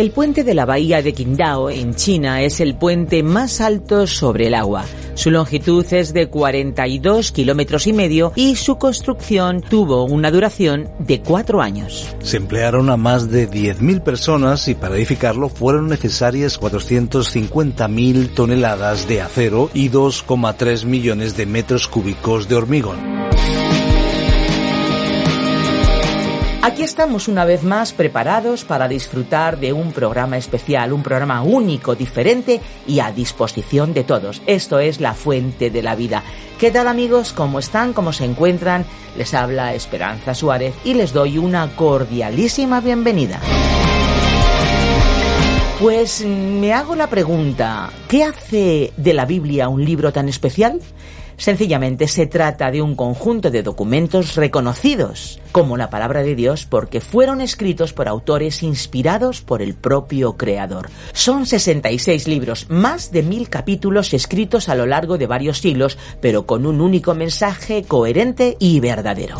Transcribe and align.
El 0.00 0.12
puente 0.12 0.44
de 0.44 0.54
la 0.54 0.64
bahía 0.64 1.02
de 1.02 1.12
Qingdao 1.12 1.68
en 1.68 1.94
China 1.94 2.40
es 2.40 2.60
el 2.60 2.74
puente 2.74 3.22
más 3.22 3.60
alto 3.60 4.06
sobre 4.06 4.46
el 4.46 4.54
agua. 4.54 4.86
Su 5.12 5.30
longitud 5.30 5.84
es 5.92 6.14
de 6.14 6.26
42 6.26 7.32
kilómetros 7.32 7.86
y 7.86 7.92
medio 7.92 8.32
y 8.34 8.56
su 8.56 8.78
construcción 8.78 9.60
tuvo 9.60 10.04
una 10.04 10.30
duración 10.30 10.88
de 11.00 11.20
cuatro 11.20 11.60
años. 11.60 12.16
Se 12.22 12.38
emplearon 12.38 12.88
a 12.88 12.96
más 12.96 13.30
de 13.30 13.46
10.000 13.50 14.00
personas 14.00 14.68
y 14.68 14.74
para 14.74 14.96
edificarlo 14.96 15.50
fueron 15.50 15.88
necesarias 15.88 16.58
450.000 16.58 18.32
toneladas 18.32 19.06
de 19.06 19.20
acero 19.20 19.68
y 19.74 19.90
2,3 19.90 20.86
millones 20.86 21.36
de 21.36 21.44
metros 21.44 21.88
cúbicos 21.88 22.48
de 22.48 22.56
hormigón. 22.56 22.98
Aquí 26.62 26.82
estamos 26.82 27.26
una 27.26 27.46
vez 27.46 27.64
más 27.64 27.94
preparados 27.94 28.66
para 28.66 28.86
disfrutar 28.86 29.58
de 29.58 29.72
un 29.72 29.92
programa 29.92 30.36
especial, 30.36 30.92
un 30.92 31.02
programa 31.02 31.40
único, 31.40 31.94
diferente 31.94 32.60
y 32.86 33.00
a 33.00 33.10
disposición 33.10 33.94
de 33.94 34.04
todos. 34.04 34.42
Esto 34.46 34.78
es 34.78 35.00
La 35.00 35.14
Fuente 35.14 35.70
de 35.70 35.82
la 35.82 35.94
Vida. 35.94 36.22
¿Qué 36.58 36.70
tal 36.70 36.86
amigos? 36.86 37.32
¿Cómo 37.32 37.60
están? 37.60 37.94
¿Cómo 37.94 38.12
se 38.12 38.26
encuentran? 38.26 38.84
Les 39.16 39.32
habla 39.32 39.72
Esperanza 39.72 40.34
Suárez 40.34 40.74
y 40.84 40.92
les 40.92 41.14
doy 41.14 41.38
una 41.38 41.74
cordialísima 41.76 42.82
bienvenida. 42.82 43.40
Pues 45.80 46.26
me 46.26 46.74
hago 46.74 46.94
la 46.94 47.06
pregunta, 47.06 47.88
¿qué 48.06 48.22
hace 48.22 48.92
de 48.98 49.14
la 49.14 49.24
Biblia 49.24 49.70
un 49.70 49.82
libro 49.82 50.12
tan 50.12 50.28
especial? 50.28 50.78
Sencillamente 51.40 52.06
se 52.06 52.26
trata 52.26 52.70
de 52.70 52.82
un 52.82 52.94
conjunto 52.94 53.50
de 53.50 53.62
documentos 53.62 54.36
reconocidos 54.36 55.40
como 55.52 55.78
la 55.78 55.88
palabra 55.88 56.22
de 56.22 56.34
Dios 56.34 56.66
porque 56.66 57.00
fueron 57.00 57.40
escritos 57.40 57.94
por 57.94 58.08
autores 58.08 58.62
inspirados 58.62 59.40
por 59.40 59.62
el 59.62 59.72
propio 59.72 60.36
Creador. 60.36 60.90
Son 61.14 61.46
66 61.46 62.28
libros, 62.28 62.66
más 62.68 63.10
de 63.10 63.22
mil 63.22 63.48
capítulos 63.48 64.12
escritos 64.12 64.68
a 64.68 64.74
lo 64.74 64.84
largo 64.84 65.16
de 65.16 65.26
varios 65.26 65.60
siglos, 65.60 65.96
pero 66.20 66.44
con 66.44 66.66
un 66.66 66.82
único 66.82 67.14
mensaje 67.14 67.84
coherente 67.84 68.58
y 68.60 68.78
verdadero. 68.80 69.38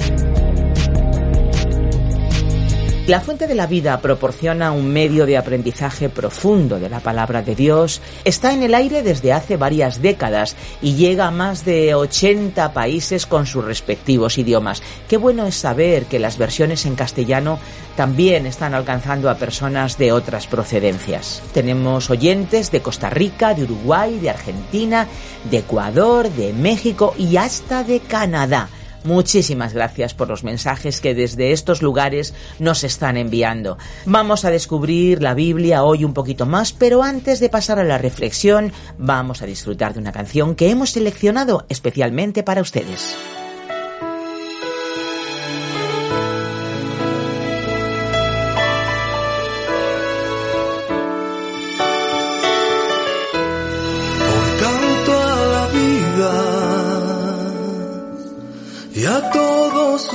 La 3.11 3.21
Fuente 3.21 3.49
de 3.49 3.57
la 3.57 3.67
Vida 3.67 4.01
proporciona 4.01 4.71
un 4.71 4.87
medio 4.87 5.27
de 5.27 5.37
aprendizaje 5.37 6.09
profundo 6.09 6.79
de 6.79 6.89
la 6.89 7.01
palabra 7.01 7.43
de 7.43 7.57
Dios. 7.57 8.01
Está 8.23 8.53
en 8.53 8.63
el 8.63 8.73
aire 8.73 9.03
desde 9.03 9.33
hace 9.33 9.57
varias 9.57 10.01
décadas 10.01 10.55
y 10.81 10.95
llega 10.95 11.27
a 11.27 11.33
más 11.33 11.65
de 11.65 11.97
80 11.97 12.73
países 12.73 13.27
con 13.27 13.47
sus 13.47 13.65
respectivos 13.65 14.39
idiomas. 14.39 14.81
Qué 15.09 15.17
bueno 15.17 15.45
es 15.45 15.57
saber 15.57 16.05
que 16.05 16.21
las 16.21 16.39
versiones 16.39 16.87
en 16.87 16.95
castellano 16.95 17.59
también 17.97 18.47
están 18.47 18.75
alcanzando 18.75 19.29
a 19.29 19.35
personas 19.35 19.99
de 19.99 20.13
otras 20.13 20.47
procedencias. 20.47 21.43
Tenemos 21.53 22.11
oyentes 22.11 22.71
de 22.71 22.81
Costa 22.81 23.11
Rica, 23.11 23.55
de 23.55 23.65
Uruguay, 23.65 24.21
de 24.21 24.31
Argentina, 24.31 25.09
de 25.51 25.59
Ecuador, 25.59 26.31
de 26.31 26.53
México 26.53 27.13
y 27.19 27.39
hasta 27.39 27.83
de 27.83 27.99
Canadá. 27.99 28.69
Muchísimas 29.05 29.73
gracias 29.73 30.15
por 30.15 30.29
los 30.29 30.45
mensajes 30.45 31.01
que 31.01 31.15
desde 31.15 31.53
estos 31.53 31.83
lugares 31.83 32.35
nos 32.59 32.85
están 32.85 33.17
enviando. 33.17 33.79
Vamos 34.05 34.45
a 34.45 34.51
descubrir 34.51 35.23
la 35.23 35.35
Biblia 35.35 35.85
hoy 35.85 36.05
un 36.05 36.15
poquito 36.15 36.47
más, 36.47 36.73
pero 36.73 37.03
antes 37.03 37.41
de 37.41 37.49
pasar 37.49 37.79
a 37.79 37.85
la 37.85 37.99
reflexión, 37.99 38.73
vamos 38.99 39.43
a 39.43 39.47
disfrutar 39.47 39.95
de 39.95 40.01
una 40.01 40.13
canción 40.13 40.55
que 40.55 40.71
hemos 40.71 40.91
seleccionado 40.91 41.65
especialmente 41.69 42.43
para 42.43 42.61
ustedes. 42.61 43.17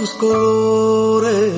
Sus 0.05 0.15
colores. 0.17 1.51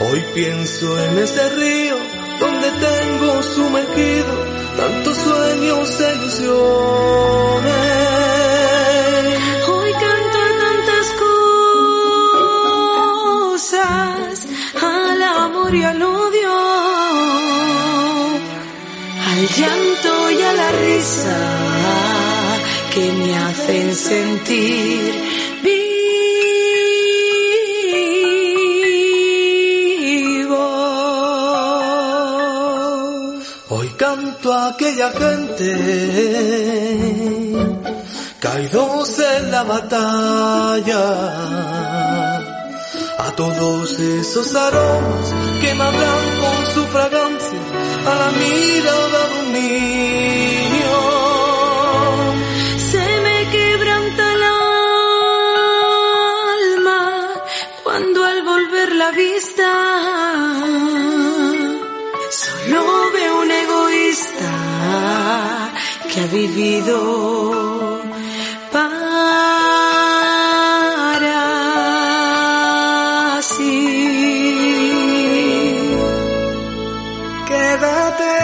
Hoy 0.00 0.24
pienso 0.34 0.98
en 1.04 1.18
este 1.18 1.48
río 1.50 1.96
donde 2.40 2.68
tengo 2.70 3.42
sumergido 3.42 4.34
tantos 4.76 5.16
sueños 5.16 6.00
e 6.00 6.14
ilusiones. 6.14 6.52
Hoy 9.68 9.92
canto 9.92 10.38
tantas 10.64 11.06
cosas 13.52 14.46
al 14.82 15.22
amor 15.22 15.74
y 15.74 15.84
al 15.84 16.02
odio, 16.02 16.54
al 19.28 19.40
llanto 19.58 20.30
y 20.30 20.42
a 20.42 20.52
la 20.54 20.72
risa 20.72 21.38
que 22.92 23.12
me 23.12 23.36
hacen 23.36 23.94
sentir 23.94 25.31
A 34.14 34.68
aquella 34.68 35.10
gente 35.10 35.72
caídos 38.40 39.18
en 39.18 39.50
la 39.50 39.62
batalla. 39.62 41.02
A 43.18 43.30
todos 43.34 43.98
esos 43.98 44.54
aromas 44.54 45.32
que 45.62 45.74
me 45.74 45.82
hablan 45.82 46.40
con 46.42 46.74
su 46.74 46.84
fragancia 46.88 47.60
a 48.04 48.14
la 48.22 48.30
mirada 48.32 49.22
de 49.54 50.61
vivido 66.32 68.00
para 68.72 69.02
sí. 73.42 73.98
Quédate 77.46 78.38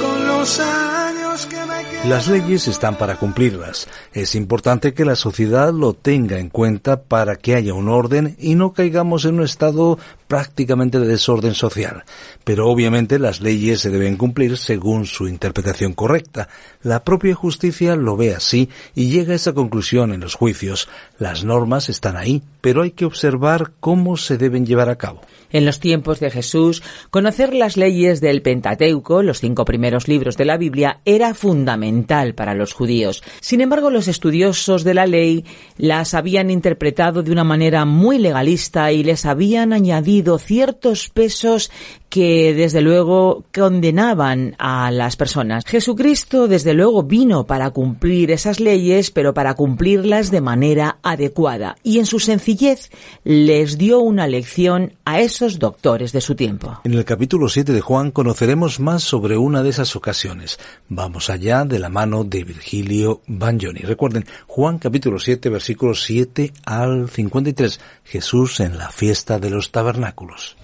con 0.00 0.26
los 0.26 0.58
años 0.60 1.46
que 1.46 1.56
me. 1.66 2.08
Las 2.08 2.28
leyes 2.28 2.68
están 2.68 2.96
para 2.96 3.16
cumplirlas. 3.16 3.86
Es 4.14 4.34
importante 4.34 4.94
que 4.94 5.04
la 5.04 5.14
sociedad 5.14 5.74
lo 5.74 5.92
tenga 5.92 6.38
en 6.38 6.48
cuenta 6.48 7.02
para 7.02 7.36
que 7.36 7.54
haya 7.54 7.74
un 7.74 7.88
orden 7.88 8.34
y 8.38 8.54
no 8.54 8.72
caigamos 8.72 9.26
en 9.26 9.34
un 9.34 9.44
estado 9.44 9.98
prácticamente 10.30 11.00
de 11.00 11.08
desorden 11.08 11.54
social. 11.54 12.04
Pero 12.44 12.68
obviamente 12.68 13.18
las 13.18 13.40
leyes 13.40 13.80
se 13.80 13.90
deben 13.90 14.16
cumplir 14.16 14.56
según 14.56 15.04
su 15.04 15.26
interpretación 15.26 15.92
correcta. 15.92 16.48
La 16.84 17.02
propia 17.02 17.34
justicia 17.34 17.96
lo 17.96 18.16
ve 18.16 18.32
así 18.32 18.68
y 18.94 19.10
llega 19.10 19.32
a 19.32 19.36
esa 19.36 19.54
conclusión 19.54 20.12
en 20.12 20.20
los 20.20 20.36
juicios. 20.36 20.88
Las 21.18 21.42
normas 21.42 21.88
están 21.88 22.16
ahí, 22.16 22.44
pero 22.60 22.82
hay 22.82 22.92
que 22.92 23.06
observar 23.06 23.72
cómo 23.80 24.16
se 24.16 24.38
deben 24.38 24.64
llevar 24.64 24.88
a 24.88 24.98
cabo. 24.98 25.20
En 25.52 25.66
los 25.66 25.80
tiempos 25.80 26.20
de 26.20 26.30
Jesús, 26.30 26.80
conocer 27.10 27.52
las 27.52 27.76
leyes 27.76 28.20
del 28.20 28.40
Pentateuco, 28.40 29.24
los 29.24 29.40
cinco 29.40 29.64
primeros 29.64 30.06
libros 30.06 30.36
de 30.36 30.44
la 30.44 30.56
Biblia, 30.56 31.00
era 31.04 31.34
fundamental 31.34 32.36
para 32.36 32.54
los 32.54 32.72
judíos. 32.72 33.24
Sin 33.40 33.60
embargo, 33.60 33.90
los 33.90 34.06
estudiosos 34.06 34.84
de 34.84 34.94
la 34.94 35.06
ley 35.06 35.44
las 35.76 36.14
habían 36.14 36.52
interpretado 36.52 37.24
de 37.24 37.32
una 37.32 37.42
manera 37.42 37.84
muy 37.84 38.18
legalista 38.18 38.92
y 38.92 39.02
les 39.02 39.26
habían 39.26 39.72
añadido 39.72 40.19
ciertos 40.38 41.08
pesos 41.08 41.70
que 42.10 42.52
desde 42.54 42.82
luego 42.82 43.44
condenaban 43.54 44.56
a 44.58 44.90
las 44.90 45.16
personas. 45.16 45.64
Jesucristo 45.64 46.48
desde 46.48 46.74
luego 46.74 47.04
vino 47.04 47.46
para 47.46 47.70
cumplir 47.70 48.32
esas 48.32 48.60
leyes, 48.60 49.10
pero 49.10 49.32
para 49.32 49.54
cumplirlas 49.54 50.30
de 50.30 50.40
manera 50.40 50.98
adecuada 51.02 51.76
y 51.82 51.98
en 52.00 52.06
su 52.06 52.18
sencillez 52.18 52.90
les 53.24 53.78
dio 53.78 54.00
una 54.00 54.26
lección 54.26 54.92
a 55.04 55.20
esos 55.20 55.58
doctores 55.58 56.12
de 56.12 56.20
su 56.20 56.34
tiempo. 56.34 56.80
En 56.84 56.94
el 56.94 57.04
capítulo 57.04 57.48
7 57.48 57.72
de 57.72 57.80
Juan 57.80 58.10
conoceremos 58.10 58.80
más 58.80 59.04
sobre 59.04 59.36
una 59.36 59.62
de 59.62 59.70
esas 59.70 59.94
ocasiones. 59.94 60.58
Vamos 60.88 61.30
allá 61.30 61.64
de 61.64 61.78
la 61.78 61.88
mano 61.88 62.24
de 62.24 62.42
Virgilio 62.42 63.20
Bagnoni. 63.28 63.80
Recuerden, 63.80 64.26
Juan 64.48 64.78
capítulo 64.78 65.20
7 65.20 65.48
versículos 65.48 66.02
7 66.02 66.52
al 66.66 67.08
53, 67.08 67.80
Jesús 68.04 68.58
en 68.58 68.78
la 68.78 68.90
fiesta 68.90 69.38
de 69.38 69.50
los 69.50 69.70
tabernáculos. 69.70 70.56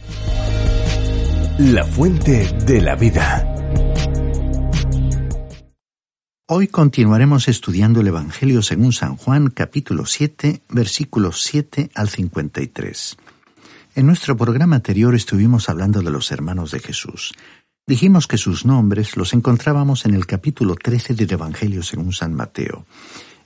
La 1.59 1.87
fuente 1.87 2.53
de 2.67 2.83
la 2.83 2.97
vida. 2.97 3.55
Hoy 6.49 6.69
continuaremos 6.69 7.49
estudiando 7.49 8.03
el 8.03 8.09
Evangelio 8.09 8.61
según 8.61 8.93
San 8.93 9.17
Juan 9.17 9.49
capítulo 9.49 10.05
7 10.05 10.61
versículos 10.69 11.41
7 11.45 11.93
al 11.95 12.11
53. 12.11 13.17
En 13.95 14.07
nuestro 14.07 14.37
programa 14.37 14.77
anterior 14.77 15.15
estuvimos 15.15 15.71
hablando 15.71 16.03
de 16.03 16.11
los 16.11 16.31
hermanos 16.31 16.73
de 16.73 16.81
Jesús. 16.81 17.33
Dijimos 17.87 18.27
que 18.27 18.37
sus 18.37 18.67
nombres 18.67 19.17
los 19.17 19.33
encontrábamos 19.33 20.05
en 20.05 20.13
el 20.13 20.27
capítulo 20.27 20.75
13 20.75 21.15
del 21.15 21.33
Evangelio 21.33 21.83
según 21.83 22.13
San 22.13 22.35
Mateo. 22.35 22.85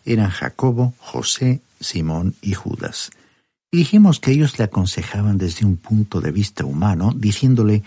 Eran 0.05 0.31
Jacobo, 0.31 0.95
José, 0.99 1.61
Simón 1.79 2.35
y 2.43 2.55
Judas. 2.55 3.13
Y 3.71 3.77
dijimos 3.77 4.19
que 4.19 4.33
ellos 4.33 4.59
le 4.59 4.65
aconsejaban 4.65 5.39
desde 5.39 5.65
un 5.65 5.77
punto 5.77 6.21
de 6.21 6.33
vista 6.33 6.65
humano, 6.65 7.13
diciéndole, 7.15 7.85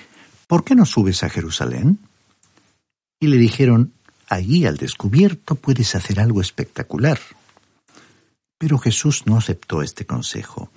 ¿por 0.54 0.64
qué 0.64 0.76
no 0.76 0.86
subes 0.86 1.24
a 1.24 1.30
Jerusalén? 1.30 1.98
Y 3.20 3.26
le 3.26 3.38
dijeron, 3.38 3.92
allí 4.30 4.68
al 4.68 4.78
descubierto 4.78 5.56
puedes 5.56 5.96
hacer 5.96 6.20
algo 6.20 6.42
espectacular. 6.42 7.18
Pero 8.60 8.78
Jesús 8.78 9.24
no 9.26 9.36
aceptó 9.36 9.82
este 9.82 10.06
consejo. 10.06 10.70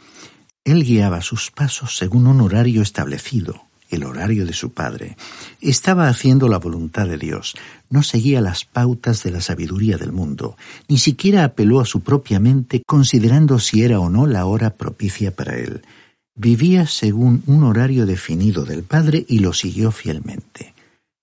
Él 0.64 0.82
guiaba 0.82 1.20
sus 1.20 1.50
pasos 1.50 1.94
según 1.94 2.26
un 2.26 2.40
horario 2.40 2.80
establecido, 2.80 3.64
el 3.90 4.04
horario 4.04 4.46
de 4.46 4.54
su 4.54 4.72
Padre. 4.72 5.18
Estaba 5.60 6.08
haciendo 6.08 6.48
la 6.48 6.56
voluntad 6.56 7.06
de 7.06 7.18
Dios, 7.18 7.54
no 7.90 8.02
seguía 8.02 8.40
las 8.40 8.64
pautas 8.64 9.24
de 9.24 9.30
la 9.30 9.42
sabiduría 9.42 9.98
del 9.98 10.12
mundo, 10.12 10.56
ni 10.88 10.96
siquiera 10.96 11.44
apeló 11.44 11.80
a 11.80 11.84
su 11.84 12.00
propia 12.00 12.40
mente 12.40 12.80
considerando 12.86 13.58
si 13.58 13.82
era 13.82 14.00
o 14.00 14.08
no 14.08 14.26
la 14.26 14.46
hora 14.46 14.70
propicia 14.70 15.36
para 15.36 15.58
él. 15.58 15.82
Vivía 16.36 16.86
según 16.86 17.42
un 17.46 17.64
horario 17.64 18.04
definido 18.04 18.64
del 18.64 18.82
Padre 18.82 19.24
y 19.26 19.38
lo 19.38 19.54
siguió 19.54 19.90
fielmente. 19.90 20.74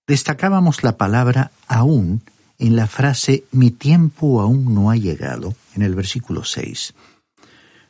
Destacábamos 0.08 0.84
la 0.84 0.98
palabra 0.98 1.52
aún 1.68 2.24
en 2.58 2.76
la 2.76 2.88
frase 2.88 3.44
mi 3.52 3.72
tiempo 3.72 4.42
aún 4.42 4.74
no 4.74 4.90
ha 4.90 4.96
llegado 4.96 5.56
en 5.76 5.82
el 5.82 5.96
versículo 5.96 6.44
6. 6.44 6.94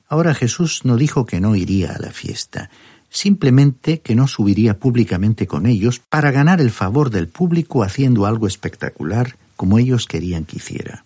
Ahora 0.08 0.34
Jesús 0.34 0.82
no 0.84 0.98
dijo 0.98 1.26
que 1.26 1.40
no 1.40 1.56
iría 1.56 1.94
a 1.94 2.00
la 2.00 2.12
fiesta, 2.12 2.70
simplemente 3.10 4.02
que 4.02 4.16
no 4.16 4.28
subiría 4.28 4.78
públicamente 4.78 5.48
con 5.48 5.66
ellos 5.66 6.02
para 6.10 6.32
ganar 6.32 6.60
el 6.60 6.72
favor 6.72 7.10
del 7.10 7.28
público 7.28 7.84
haciendo 7.84 8.26
algo 8.26 8.48
espectacular 8.48 9.38
como 9.56 9.80
ellos 9.80 10.08
querían 10.08 10.46
que 10.46 10.58
hiciera. 10.58 11.06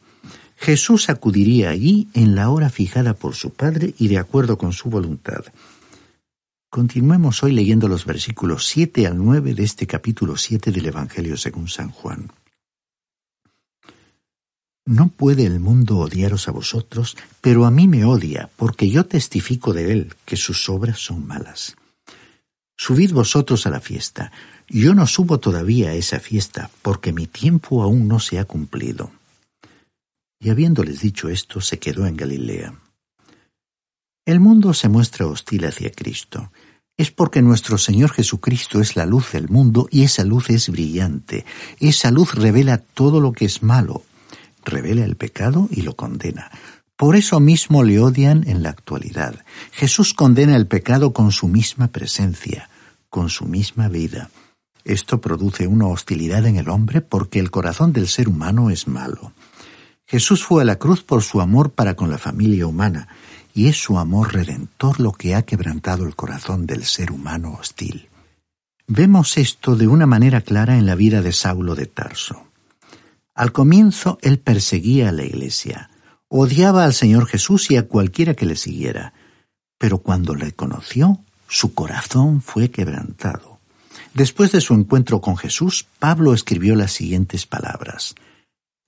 Jesús 0.56 1.10
acudiría 1.10 1.70
allí 1.70 2.08
en 2.14 2.36
la 2.36 2.50
hora 2.50 2.70
fijada 2.70 3.14
por 3.14 3.36
su 3.36 3.52
Padre 3.52 3.94
y 4.00 4.08
de 4.08 4.18
acuerdo 4.18 4.58
con 4.58 4.74
su 4.74 4.90
voluntad. 4.90 5.46
Continuemos 6.70 7.44
hoy 7.44 7.54
leyendo 7.54 7.88
los 7.88 8.06
versículos 8.06 8.68
7 8.68 9.08
al 9.08 9.18
9 9.18 9.54
de 9.54 9.64
este 9.64 9.88
capítulo 9.88 10.36
7 10.36 10.72
del 10.72 10.88
Evangelio 10.88 11.38
según 11.38 11.70
San 11.70 11.92
Juan. 11.92 12.30
No 14.86 15.08
puede 15.08 15.46
el 15.46 15.62
mundo 15.62 15.98
odiaros 15.98 16.50
a 16.50 16.52
vosotros, 16.52 17.16
pero 17.40 17.66
a 17.66 17.72
mí 17.72 17.88
me 17.88 18.04
odia, 18.04 18.50
porque 18.58 18.90
yo 18.90 19.06
testifico 19.06 19.74
de 19.74 19.92
él 19.92 20.16
que 20.26 20.36
sus 20.36 20.68
obras 20.70 21.00
son 21.00 21.26
malas. 21.26 21.78
Subid 22.76 23.14
vosotros 23.14 23.66
a 23.66 23.70
la 23.70 23.80
fiesta. 23.80 24.32
Yo 24.68 24.94
no 24.94 25.08
subo 25.08 25.40
todavía 25.40 25.90
a 25.90 25.94
esa 25.94 26.20
fiesta, 26.20 26.70
porque 26.82 27.14
mi 27.14 27.28
tiempo 27.28 27.82
aún 27.82 28.08
no 28.08 28.20
se 28.20 28.40
ha 28.40 28.46
cumplido. 28.46 29.12
Y 30.40 30.50
habiéndoles 30.50 31.00
dicho 31.00 31.30
esto, 31.30 31.62
se 31.62 31.80
quedó 31.80 32.06
en 32.06 32.18
Galilea. 32.18 32.74
El 34.28 34.42
mundo 34.42 34.74
se 34.74 34.90
muestra 34.90 35.26
hostil 35.26 35.64
hacia 35.64 35.90
Cristo. 35.90 36.52
Es 36.98 37.12
porque 37.12 37.42
nuestro 37.42 37.78
Señor 37.78 38.12
Jesucristo 38.12 38.82
es 38.82 38.98
la 38.98 39.06
luz 39.06 39.32
del 39.32 39.48
mundo 39.48 39.88
y 39.90 40.04
esa 40.04 40.26
luz 40.26 40.50
es 40.50 40.68
brillante. 40.68 41.46
Esa 41.80 42.12
luz 42.12 42.36
revela 42.36 42.78
todo 42.78 43.22
lo 43.22 43.32
que 43.32 43.46
es 43.46 43.64
malo, 43.64 44.04
revela 44.66 45.06
el 45.06 45.16
pecado 45.16 45.70
y 45.72 45.84
lo 45.84 45.96
condena. 45.96 46.52
Por 46.98 47.16
eso 47.16 47.40
mismo 47.40 47.86
le 47.86 48.02
odian 48.02 48.46
en 48.50 48.64
la 48.64 48.72
actualidad. 48.72 49.46
Jesús 49.72 50.14
condena 50.14 50.58
el 50.58 50.68
pecado 50.68 51.14
con 51.14 51.32
su 51.32 51.48
misma 51.48 51.88
presencia, 51.88 52.70
con 53.10 53.30
su 53.30 53.46
misma 53.46 53.88
vida. 53.88 54.30
Esto 54.84 55.22
produce 55.22 55.68
una 55.68 55.88
hostilidad 55.88 56.46
en 56.46 56.58
el 56.58 56.68
hombre 56.68 57.00
porque 57.00 57.40
el 57.40 57.50
corazón 57.50 57.94
del 57.94 58.10
ser 58.10 58.28
humano 58.28 58.72
es 58.72 58.90
malo. 58.90 59.32
Jesús 60.06 60.44
fue 60.44 60.64
a 60.64 60.66
la 60.66 60.78
cruz 60.78 61.02
por 61.02 61.22
su 61.22 61.40
amor 61.40 61.72
para 61.72 61.96
con 61.96 62.10
la 62.10 62.18
familia 62.18 62.66
humana, 62.66 63.10
y 63.58 63.70
es 63.70 63.78
su 63.78 63.98
amor 63.98 64.36
redentor 64.36 65.00
lo 65.00 65.14
que 65.14 65.34
ha 65.34 65.42
quebrantado 65.42 66.06
el 66.06 66.16
corazón 66.16 66.68
del 66.68 66.86
ser 66.86 67.12
humano 67.12 67.58
hostil. 67.60 68.08
Vemos 68.86 69.36
esto 69.40 69.76
de 69.76 69.88
una 69.88 70.06
manera 70.06 70.42
clara 70.42 70.78
en 70.78 70.86
la 70.86 70.94
vida 70.94 71.24
de 71.24 71.34
Saulo 71.34 71.74
de 71.74 71.88
Tarso. 71.88 72.52
Al 73.34 73.52
comienzo 73.52 74.20
él 74.22 74.38
perseguía 74.38 75.10
a 75.10 75.12
la 75.12 75.24
iglesia, 75.24 75.90
odiaba 76.28 76.84
al 76.84 76.94
Señor 76.94 77.26
Jesús 77.26 77.72
y 77.72 77.78
a 77.78 77.88
cualquiera 77.88 78.36
que 78.36 78.46
le 78.46 78.56
siguiera, 78.56 79.14
pero 79.80 79.98
cuando 79.98 80.36
le 80.36 80.52
conoció, 80.52 81.20
su 81.48 81.74
corazón 81.74 82.44
fue 82.44 82.70
quebrantado. 82.70 83.58
Después 84.14 84.52
de 84.52 84.62
su 84.62 84.76
encuentro 84.76 85.20
con 85.20 85.36
Jesús, 85.36 85.88
Pablo 85.98 86.36
escribió 86.36 86.76
las 86.76 86.92
siguientes 86.92 87.48
palabras, 87.48 88.14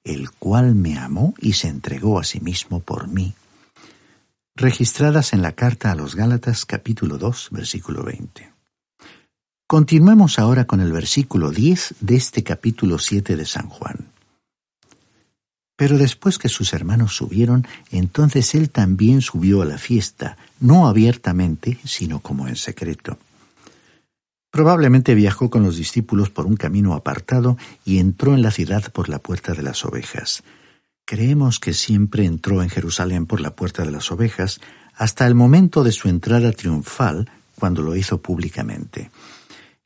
el 0.03 0.29
cual 0.29 0.75
me 0.75 0.99
amó 0.99 1.33
y 1.39 1.53
se 1.53 1.69
entregó 1.69 2.19
a 2.19 2.23
sí 2.23 2.39
mismo 2.39 2.81
por 2.81 3.07
mí 3.07 3.33
registradas 4.59 5.31
en 5.31 5.41
la 5.41 5.53
carta 5.53 5.89
a 5.89 5.95
los 5.95 6.15
Gálatas 6.15 6.65
capítulo 6.65 7.17
2 7.17 7.47
versículo 7.51 8.03
20. 8.03 8.51
Continuemos 9.65 10.37
ahora 10.37 10.65
con 10.65 10.81
el 10.81 10.91
versículo 10.91 11.51
10 11.51 11.95
de 12.01 12.15
este 12.17 12.43
capítulo 12.43 12.99
7 12.99 13.37
de 13.37 13.45
San 13.45 13.69
Juan. 13.69 14.11
Pero 15.77 15.97
después 15.97 16.37
que 16.37 16.49
sus 16.49 16.73
hermanos 16.73 17.15
subieron, 17.15 17.65
entonces 17.89 18.53
él 18.53 18.69
también 18.69 19.21
subió 19.21 19.61
a 19.61 19.65
la 19.65 19.77
fiesta, 19.77 20.35
no 20.59 20.89
abiertamente, 20.89 21.79
sino 21.85 22.19
como 22.19 22.49
en 22.49 22.57
secreto. 22.57 23.17
Probablemente 24.51 25.15
viajó 25.15 25.49
con 25.49 25.63
los 25.63 25.77
discípulos 25.77 26.31
por 26.31 26.45
un 26.45 26.57
camino 26.57 26.95
apartado 26.95 27.57
y 27.85 27.99
entró 27.99 28.33
en 28.33 28.41
la 28.41 28.51
ciudad 28.51 28.91
por 28.91 29.07
la 29.07 29.19
puerta 29.19 29.53
de 29.53 29.63
las 29.63 29.85
ovejas. 29.85 30.43
Creemos 31.09 31.59
que 31.59 31.73
siempre 31.73 32.23
entró 32.25 32.61
en 32.61 32.69
Jerusalén 32.69 33.25
por 33.25 33.41
la 33.41 33.55
puerta 33.55 33.83
de 33.83 33.89
las 33.89 34.11
ovejas 34.11 34.61
hasta 34.93 35.25
el 35.25 35.33
momento 35.33 35.83
de 35.83 35.91
su 35.91 36.07
entrada 36.07 36.51
triunfal, 36.51 37.27
cuando 37.55 37.81
lo 37.81 37.95
hizo 37.95 38.21
públicamente. 38.21 39.09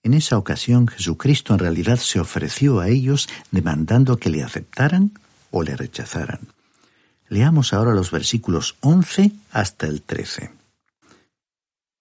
En 0.04 0.16
esa 0.16 0.38
ocasión 0.38 0.86
Jesucristo 0.86 1.54
en 1.54 1.60
realidad 1.60 1.96
se 1.96 2.20
ofreció 2.20 2.82
a 2.82 2.90
ellos 2.90 3.30
demandando 3.52 4.18
que 4.18 4.30
le 4.30 4.44
aceptaran 4.44 5.14
o 5.50 5.64
le 5.64 5.78
rechazaran. 5.78 6.42
Leamos 7.30 7.72
ahora 7.72 7.94
los 7.94 8.12
versículos 8.12 8.76
11 8.82 9.32
hasta 9.54 9.88
el 9.88 10.02
13. 10.02 10.52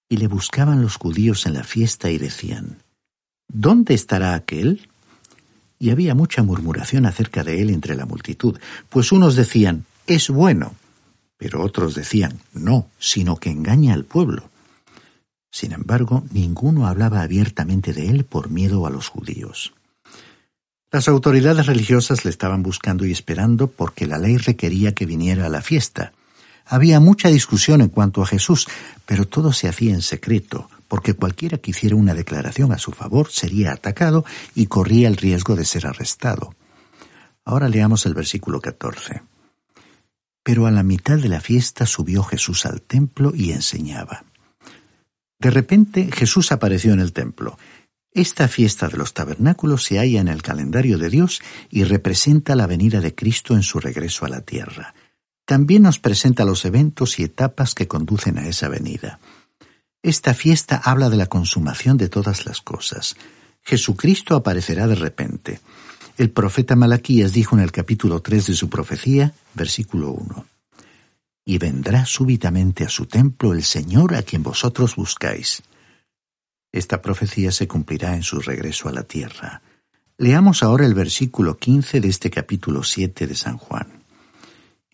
Y 0.08 0.16
le 0.16 0.26
buscaban 0.26 0.82
los 0.82 0.96
judíos 0.96 1.46
en 1.46 1.54
la 1.54 1.62
fiesta 1.62 2.10
y 2.10 2.18
decían, 2.18 2.82
¿Dónde 3.46 3.94
estará 3.94 4.34
aquel? 4.34 4.88
Y 5.82 5.90
había 5.90 6.14
mucha 6.14 6.44
murmuración 6.44 7.06
acerca 7.06 7.42
de 7.42 7.60
él 7.60 7.68
entre 7.68 7.96
la 7.96 8.06
multitud, 8.06 8.56
pues 8.88 9.10
unos 9.10 9.34
decían, 9.34 9.84
es 10.06 10.28
bueno, 10.30 10.76
pero 11.36 11.60
otros 11.60 11.96
decían, 11.96 12.38
no, 12.52 12.86
sino 13.00 13.34
que 13.34 13.50
engaña 13.50 13.92
al 13.92 14.04
pueblo. 14.04 14.48
Sin 15.50 15.72
embargo, 15.72 16.22
ninguno 16.30 16.86
hablaba 16.86 17.20
abiertamente 17.22 17.92
de 17.92 18.10
él 18.10 18.24
por 18.24 18.48
miedo 18.48 18.86
a 18.86 18.90
los 18.90 19.08
judíos. 19.08 19.74
Las 20.92 21.08
autoridades 21.08 21.66
religiosas 21.66 22.24
le 22.24 22.30
estaban 22.30 22.62
buscando 22.62 23.04
y 23.04 23.10
esperando 23.10 23.66
porque 23.66 24.06
la 24.06 24.18
ley 24.18 24.36
requería 24.36 24.94
que 24.94 25.04
viniera 25.04 25.46
a 25.46 25.48
la 25.48 25.62
fiesta. 25.62 26.12
Había 26.64 27.00
mucha 27.00 27.28
discusión 27.28 27.80
en 27.80 27.88
cuanto 27.88 28.22
a 28.22 28.26
Jesús, 28.26 28.68
pero 29.04 29.26
todo 29.26 29.52
se 29.52 29.66
hacía 29.66 29.94
en 29.94 30.02
secreto, 30.02 30.70
porque 30.92 31.14
cualquiera 31.14 31.56
que 31.56 31.70
hiciera 31.70 31.96
una 31.96 32.12
declaración 32.12 32.70
a 32.70 32.76
su 32.76 32.92
favor 32.92 33.30
sería 33.30 33.72
atacado 33.72 34.26
y 34.54 34.66
corría 34.66 35.08
el 35.08 35.16
riesgo 35.16 35.56
de 35.56 35.64
ser 35.64 35.86
arrestado. 35.86 36.54
Ahora 37.46 37.70
leamos 37.70 38.04
el 38.04 38.12
versículo 38.12 38.60
14. 38.60 39.22
Pero 40.42 40.66
a 40.66 40.70
la 40.70 40.82
mitad 40.82 41.16
de 41.16 41.30
la 41.30 41.40
fiesta 41.40 41.86
subió 41.86 42.22
Jesús 42.22 42.66
al 42.66 42.82
templo 42.82 43.32
y 43.34 43.52
enseñaba. 43.52 44.26
De 45.38 45.50
repente 45.50 46.10
Jesús 46.12 46.52
apareció 46.52 46.92
en 46.92 47.00
el 47.00 47.14
templo. 47.14 47.56
Esta 48.10 48.46
fiesta 48.46 48.88
de 48.88 48.98
los 48.98 49.14
tabernáculos 49.14 49.84
se 49.84 49.96
halla 49.96 50.20
en 50.20 50.28
el 50.28 50.42
calendario 50.42 50.98
de 50.98 51.08
Dios 51.08 51.40
y 51.70 51.84
representa 51.84 52.54
la 52.54 52.66
venida 52.66 53.00
de 53.00 53.14
Cristo 53.14 53.54
en 53.54 53.62
su 53.62 53.80
regreso 53.80 54.26
a 54.26 54.28
la 54.28 54.42
tierra. 54.42 54.92
También 55.46 55.84
nos 55.84 55.98
presenta 55.98 56.44
los 56.44 56.66
eventos 56.66 57.18
y 57.18 57.22
etapas 57.22 57.74
que 57.74 57.88
conducen 57.88 58.36
a 58.36 58.46
esa 58.46 58.68
venida. 58.68 59.20
Esta 60.02 60.34
fiesta 60.34 60.80
habla 60.84 61.08
de 61.10 61.16
la 61.16 61.26
consumación 61.26 61.96
de 61.96 62.08
todas 62.08 62.44
las 62.44 62.60
cosas. 62.60 63.14
Jesucristo 63.62 64.34
aparecerá 64.34 64.88
de 64.88 64.96
repente. 64.96 65.60
El 66.18 66.30
profeta 66.30 66.74
Malaquías 66.74 67.32
dijo 67.32 67.54
en 67.54 67.62
el 67.62 67.70
capítulo 67.70 68.20
3 68.20 68.48
de 68.48 68.54
su 68.54 68.68
profecía, 68.68 69.32
versículo 69.54 70.10
1, 70.10 70.44
Y 71.44 71.58
vendrá 71.58 72.04
súbitamente 72.04 72.84
a 72.84 72.88
su 72.88 73.06
templo 73.06 73.52
el 73.52 73.62
Señor 73.62 74.16
a 74.16 74.22
quien 74.22 74.42
vosotros 74.42 74.96
buscáis. 74.96 75.62
Esta 76.72 77.00
profecía 77.00 77.52
se 77.52 77.68
cumplirá 77.68 78.16
en 78.16 78.24
su 78.24 78.40
regreso 78.40 78.88
a 78.88 78.92
la 78.92 79.04
tierra. 79.04 79.62
Leamos 80.18 80.64
ahora 80.64 80.84
el 80.84 80.94
versículo 80.94 81.58
15 81.58 82.00
de 82.00 82.08
este 82.08 82.28
capítulo 82.28 82.82
7 82.82 83.28
de 83.28 83.34
San 83.36 83.56
Juan. 83.56 84.02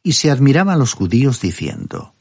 Y 0.02 0.12
se 0.12 0.30
admiraban 0.30 0.78
los 0.78 0.92
judíos 0.92 1.40
diciendo, 1.40 2.12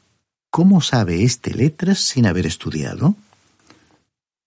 ¿Cómo 0.50 0.80
sabe 0.80 1.24
este 1.24 1.52
letras 1.52 1.98
sin 1.98 2.26
haber 2.26 2.46
estudiado? 2.46 3.14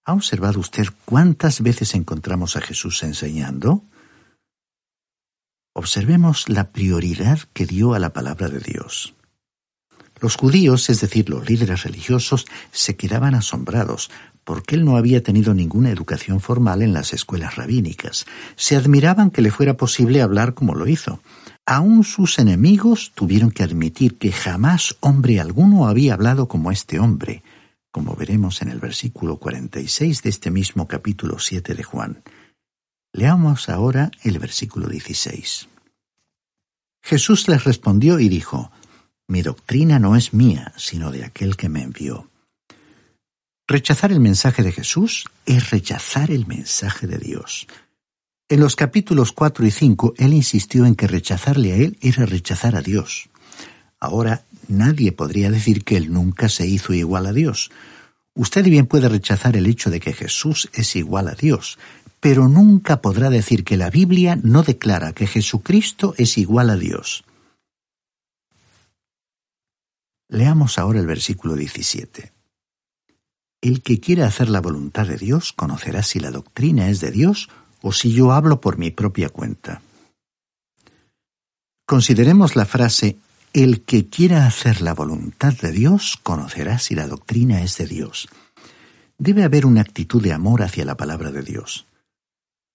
¿Ha 0.03 0.13
observado 0.13 0.59
usted 0.59 0.85
cuántas 1.05 1.61
veces 1.61 1.93
encontramos 1.93 2.55
a 2.55 2.61
Jesús 2.61 3.03
enseñando? 3.03 3.83
Observemos 5.73 6.49
la 6.49 6.71
prioridad 6.71 7.39
que 7.53 7.65
dio 7.65 7.93
a 7.93 7.99
la 7.99 8.11
palabra 8.11 8.49
de 8.49 8.59
Dios. 8.59 9.13
Los 10.19 10.35
judíos, 10.35 10.89
es 10.89 11.01
decir, 11.01 11.29
los 11.29 11.47
líderes 11.47 11.83
religiosos, 11.83 12.45
se 12.71 12.95
quedaban 12.95 13.35
asombrados 13.35 14.09
porque 14.43 14.75
él 14.75 14.83
no 14.83 14.97
había 14.97 15.23
tenido 15.23 15.53
ninguna 15.53 15.91
educación 15.91 16.41
formal 16.41 16.81
en 16.81 16.93
las 16.93 17.13
escuelas 17.13 17.55
rabínicas. 17.55 18.25
Se 18.55 18.75
admiraban 18.75 19.29
que 19.29 19.41
le 19.41 19.51
fuera 19.51 19.77
posible 19.77 20.21
hablar 20.21 20.55
como 20.55 20.75
lo 20.75 20.87
hizo. 20.87 21.21
Aún 21.65 22.03
sus 22.03 22.39
enemigos 22.39 23.11
tuvieron 23.13 23.51
que 23.51 23.63
admitir 23.63 24.17
que 24.17 24.31
jamás 24.31 24.95
hombre 24.99 25.39
alguno 25.39 25.87
había 25.87 26.15
hablado 26.15 26.47
como 26.47 26.71
este 26.71 26.99
hombre, 26.99 27.43
como 27.91 28.15
veremos 28.15 28.61
en 28.61 28.69
el 28.69 28.79
versículo 28.79 29.37
46 29.37 30.23
de 30.23 30.29
este 30.29 30.49
mismo 30.49 30.87
capítulo 30.87 31.39
7 31.39 31.75
de 31.75 31.83
Juan. 31.83 32.23
Leamos 33.13 33.69
ahora 33.69 34.11
el 34.23 34.39
versículo 34.39 34.87
16. 34.87 35.67
Jesús 37.03 37.47
les 37.47 37.63
respondió 37.63 38.19
y 38.19 38.29
dijo, 38.29 38.71
Mi 39.27 39.41
doctrina 39.41 39.99
no 39.99 40.15
es 40.15 40.33
mía, 40.33 40.73
sino 40.77 41.11
de 41.11 41.25
aquel 41.25 41.57
que 41.57 41.69
me 41.69 41.83
envió. 41.83 42.29
Rechazar 43.67 44.11
el 44.11 44.19
mensaje 44.19 44.63
de 44.63 44.71
Jesús 44.71 45.25
es 45.45 45.69
rechazar 45.69 46.31
el 46.31 46.45
mensaje 46.47 47.07
de 47.07 47.17
Dios. 47.17 47.67
En 48.51 48.59
los 48.59 48.75
capítulos 48.75 49.31
4 49.31 49.65
y 49.65 49.71
5, 49.71 50.15
él 50.17 50.33
insistió 50.33 50.85
en 50.85 50.95
que 50.95 51.07
rechazarle 51.07 51.71
a 51.71 51.77
él 51.77 51.97
era 52.01 52.25
rechazar 52.25 52.75
a 52.75 52.81
Dios. 52.81 53.29
Ahora, 53.97 54.43
nadie 54.67 55.13
podría 55.13 55.49
decir 55.49 55.85
que 55.85 55.95
él 55.95 56.11
nunca 56.11 56.49
se 56.49 56.67
hizo 56.67 56.93
igual 56.93 57.27
a 57.27 57.31
Dios. 57.31 57.71
Usted 58.33 58.65
bien 58.65 58.87
puede 58.87 59.07
rechazar 59.07 59.55
el 59.55 59.67
hecho 59.67 59.89
de 59.89 60.01
que 60.01 60.11
Jesús 60.11 60.69
es 60.73 60.97
igual 60.97 61.29
a 61.29 61.35
Dios, 61.35 61.79
pero 62.19 62.49
nunca 62.49 63.01
podrá 63.01 63.29
decir 63.29 63.63
que 63.63 63.77
la 63.77 63.89
Biblia 63.89 64.37
no 64.43 64.63
declara 64.63 65.13
que 65.13 65.27
Jesucristo 65.27 66.13
es 66.17 66.37
igual 66.37 66.71
a 66.71 66.75
Dios. 66.75 67.23
Leamos 70.27 70.77
ahora 70.77 70.99
el 70.99 71.07
versículo 71.07 71.55
17. 71.55 72.33
El 73.61 73.81
que 73.81 74.01
quiera 74.01 74.27
hacer 74.27 74.49
la 74.49 74.59
voluntad 74.59 75.07
de 75.07 75.15
Dios 75.15 75.53
conocerá 75.53 76.03
si 76.03 76.19
la 76.19 76.31
doctrina 76.31 76.89
es 76.89 76.99
de 76.99 77.11
Dios 77.11 77.47
o 77.81 77.91
si 77.91 78.13
yo 78.13 78.31
hablo 78.31 78.61
por 78.61 78.77
mi 78.77 78.91
propia 78.91 79.29
cuenta. 79.29 79.81
Consideremos 81.85 82.55
la 82.55 82.65
frase 82.65 83.17
El 83.53 83.81
que 83.81 84.07
quiera 84.07 84.47
hacer 84.47 84.81
la 84.81 84.93
voluntad 84.93 85.53
de 85.53 85.71
Dios 85.71 86.17
conocerá 86.23 86.79
si 86.79 86.95
la 86.95 87.07
doctrina 87.07 87.63
es 87.63 87.77
de 87.77 87.85
Dios. 87.85 88.29
Debe 89.17 89.43
haber 89.43 89.65
una 89.65 89.81
actitud 89.81 90.21
de 90.23 90.31
amor 90.31 90.63
hacia 90.63 90.85
la 90.85 90.95
palabra 90.95 91.31
de 91.31 91.43
Dios. 91.43 91.85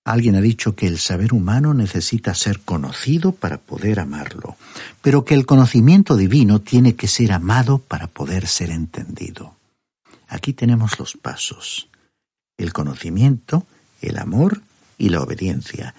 Alguien 0.05 0.37
ha 0.37 0.41
dicho 0.41 0.77
que 0.77 0.87
el 0.87 0.99
saber 0.99 1.33
humano 1.33 1.75
necesita 1.75 2.35
ser 2.35 2.61
conocido 2.61 3.33
para 3.33 3.59
poder 3.59 3.99
amarlo, 3.99 4.57
pero 5.03 5.25
que 5.25 5.35
el 5.35 5.47
conocimiento 5.47 6.17
divino 6.17 6.61
tiene 6.61 6.95
que 6.95 7.09
ser 7.09 7.33
amado 7.33 7.79
para 7.79 8.07
poder 8.07 8.47
ser 8.47 8.71
entendido. 8.71 9.57
Aquí 10.29 10.53
tenemos 10.53 10.99
los 11.01 11.17
pasos. 11.17 11.89
El 12.57 12.73
conocimiento, 12.73 13.67
el 14.01 14.19
amor 14.19 14.63
y 14.99 15.09
la 15.09 15.23
obediencia. 15.23 15.95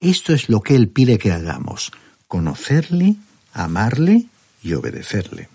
Esto 0.00 0.32
es 0.32 0.48
lo 0.48 0.60
que 0.60 0.74
Él 0.74 0.88
pide 0.88 1.18
que 1.18 1.32
hagamos, 1.32 1.92
conocerle, 2.26 3.16
amarle 3.52 4.26
y 4.62 4.74
obedecerle 4.74 5.48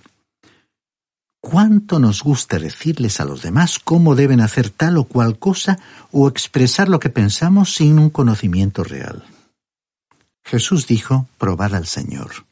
cuánto 1.50 2.00
nos 2.00 2.24
gusta 2.24 2.60
decirles 2.60 3.22
a 3.22 3.26
los 3.26 3.42
demás 3.42 3.80
cómo 3.80 4.16
deben 4.16 4.42
hacer 4.42 4.70
tal 4.70 4.98
o 4.98 5.06
cual 5.06 5.40
cosa 5.40 5.80
o 6.12 6.28
expresar 6.28 6.90
lo 6.90 7.00
que 7.00 7.10
pensamos 7.10 7.74
sin 7.74 8.00
un 8.00 8.10
conocimiento 8.10 8.84
real. 8.84 9.24
Jesús 10.44 10.88
dijo, 10.88 11.28
probad 11.38 11.74
al 11.74 11.88
Señor. 11.88 12.46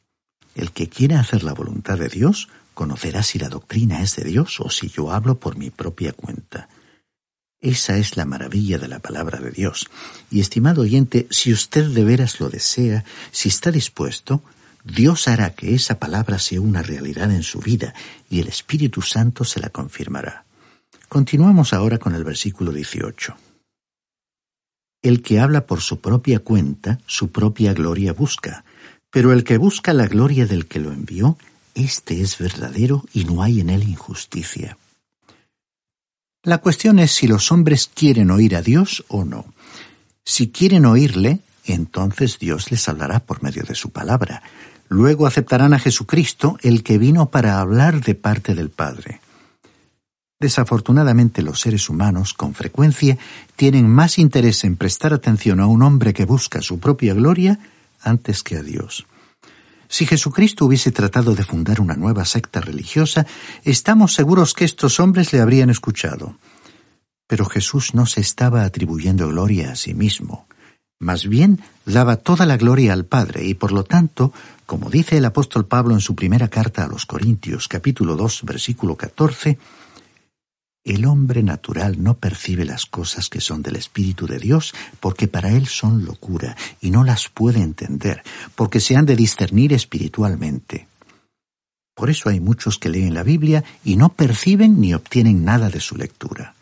El 0.56 0.72
que 0.72 0.88
quiera 0.88 1.20
hacer 1.20 1.44
la 1.44 1.54
voluntad 1.54 1.98
de 1.98 2.08
Dios 2.08 2.48
conocerá 2.74 3.22
si 3.22 3.38
la 3.38 3.50
doctrina 3.50 4.02
es 4.02 4.16
de 4.16 4.24
Dios 4.24 4.62
o 4.62 4.70
si 4.70 4.88
yo 4.88 5.12
hablo 5.12 5.40
por 5.40 5.58
mi 5.58 5.72
propia 5.72 6.14
cuenta. 6.14 6.70
Esa 7.65 7.98
es 7.98 8.15
la 8.15 8.25
maravilla 8.25 8.77
de 8.77 8.88
la 8.88 9.00
palabra 9.00 9.39
de 9.39 9.50
Dios. 9.50 9.89
Y 10.29 10.39
estimado 10.39 10.84
oyente, 10.84 11.25
si 11.31 11.51
usted 11.51 11.88
de 11.88 12.03
veras 12.03 12.39
lo 12.39 12.48
desea, 12.48 13.03
si 13.31 13.50
está 13.50 13.72
dispuesto, 13.72 14.43
Dios 14.84 15.27
hará 15.27 15.55
que 15.55 15.74
esa 15.74 15.98
palabra 15.98 16.38
sea 16.38 16.62
una 16.62 16.84
realidad 16.84 17.31
en 17.31 17.41
su 17.41 17.57
vida 17.62 17.95
y 18.29 18.39
el 18.39 18.50
Espíritu 18.50 19.01
Santo 19.01 19.45
se 19.45 19.60
la 19.60 19.69
confirmará. 19.69 20.45
Continuamos 21.10 21.74
ahora 21.74 21.98
con 21.98 22.13
el 22.13 22.24
versículo 22.24 22.72
18. 22.72 23.36
El 25.01 25.24
que 25.24 25.39
habla 25.39 25.65
por 25.65 25.81
su 25.81 26.00
propia 26.00 26.38
cuenta, 26.41 27.00
su 27.07 27.31
propia 27.31 27.74
gloria 27.74 28.13
busca, 28.13 28.63
pero 29.10 29.34
el 29.34 29.43
que 29.43 29.57
busca 29.57 29.91
la 29.93 30.05
gloria 30.05 30.45
del 30.45 30.67
que 30.67 30.79
lo 30.79 30.91
envió, 30.91 31.36
éste 31.74 32.22
es 32.22 32.38
verdadero 32.38 33.05
y 33.12 33.25
no 33.25 33.41
hay 33.41 33.60
en 33.60 33.72
él 33.72 33.81
injusticia. 33.89 34.77
La 36.46 36.60
cuestión 36.60 37.00
es 37.00 37.12
si 37.12 37.25
los 37.25 37.52
hombres 37.52 37.90
quieren 37.92 38.30
oír 38.30 38.56
a 38.56 38.62
Dios 38.62 39.04
o 39.08 39.25
no. 39.25 39.46
Si 40.24 40.52
quieren 40.52 40.86
oírle, 40.86 41.40
entonces 41.66 42.38
Dios 42.38 42.70
les 42.70 42.88
hablará 42.88 43.20
por 43.20 43.42
medio 43.42 43.64
de 43.64 43.74
su 43.74 43.90
palabra. 43.90 44.44
Luego 44.88 45.25
aceptarán 45.25 45.74
a 45.74 45.80
Jesucristo, 45.80 46.60
el 46.62 46.84
que 46.84 47.00
vino 47.00 47.32
para 47.32 47.60
hablar 47.60 48.02
de 48.02 48.14
parte 48.14 48.54
del 48.54 48.70
Padre. 48.70 49.22
Desafortunadamente 50.40 51.42
los 51.42 51.62
seres 51.62 51.90
humanos, 51.90 52.36
con 52.36 52.54
frecuencia, 52.54 53.18
tienen 53.56 53.90
más 53.90 54.20
interés 54.20 54.64
en 54.66 54.75
prestar 54.75 55.14
atención 55.14 55.60
a 55.60 55.66
un 55.66 55.82
hombre 55.82 56.14
que 56.14 56.25
busca 56.25 56.62
su 56.62 56.80
propia 56.80 57.16
gloria 57.16 57.58
antes 58.02 58.44
que 58.44 58.58
a 58.58 58.62
Dios. 58.62 59.08
Si 59.88 60.06
Jesucristo 60.06 60.65
hubiese 60.65 60.92
tratado 60.92 61.36
de 61.36 61.44
fundar 61.44 61.80
una 61.80 61.96
nueva 61.96 62.25
secta 62.25 62.62
religiosa, 62.62 63.25
estamos 63.63 64.13
seguros 64.13 64.54
que 64.54 64.65
estos 64.65 65.00
hombres 65.00 65.34
le 65.34 65.42
habrían 65.42 65.70
escuchado. 65.70 66.38
Pero 67.27 67.46
Jesús 67.46 67.94
no 67.94 68.06
se 68.06 68.22
estaba 68.22 68.63
atribuyendo 68.63 69.27
gloria 69.27 69.72
a 69.72 69.75
sí 69.75 69.94
mismo. 69.94 70.48
Más 71.00 71.27
bien 71.27 71.62
daba 71.86 72.18
toda 72.18 72.46
la 72.46 72.58
gloria 72.58 72.94
al 72.94 73.06
Padre 73.06 73.46
y 73.46 73.54
por 73.54 73.72
lo 73.72 73.84
tanto, 73.84 74.32
como 74.65 74.89
dice 74.89 75.18
el 75.18 75.25
apóstol 75.25 75.65
Pablo 75.65 75.94
en 75.94 76.00
su 76.00 76.15
primera 76.15 76.48
carta 76.48 76.86
a 76.86 76.88
los 76.88 77.06
Corintios 77.06 77.68
capítulo 77.68 78.15
2 78.15 78.44
versículo 78.46 78.96
14, 78.96 79.58
el 80.86 81.06
hombre 81.06 81.42
natural 81.42 82.01
no 82.01 82.13
percibe 82.13 82.63
las 82.63 82.86
cosas 82.86 83.27
que 83.27 83.42
son 83.42 83.63
del 83.63 83.75
Espíritu 83.75 84.27
de 84.27 84.38
Dios 84.38 84.74
porque 85.00 85.27
para 85.27 85.51
él 85.51 85.65
son 85.65 86.06
locura 86.06 86.56
y 86.80 86.92
no 86.92 87.04
las 87.04 87.27
puede 87.27 87.62
entender 87.62 88.24
porque 88.54 88.80
se 88.80 88.96
han 88.96 89.08
de 89.08 89.15
discernir 89.15 89.74
espiritualmente. 89.74 90.88
Por 91.96 92.12
eso 92.12 92.30
hay 92.30 92.39
muchos 92.39 92.77
que 92.77 92.89
leen 92.89 93.15
la 93.15 93.24
Biblia 93.24 93.63
y 93.84 93.96
no 93.96 94.10
perciben 94.10 94.80
ni 94.80 94.94
obtienen 94.94 95.44
nada 95.44 95.70
de 95.70 95.80
su 95.80 95.96
lectura. 95.96 96.54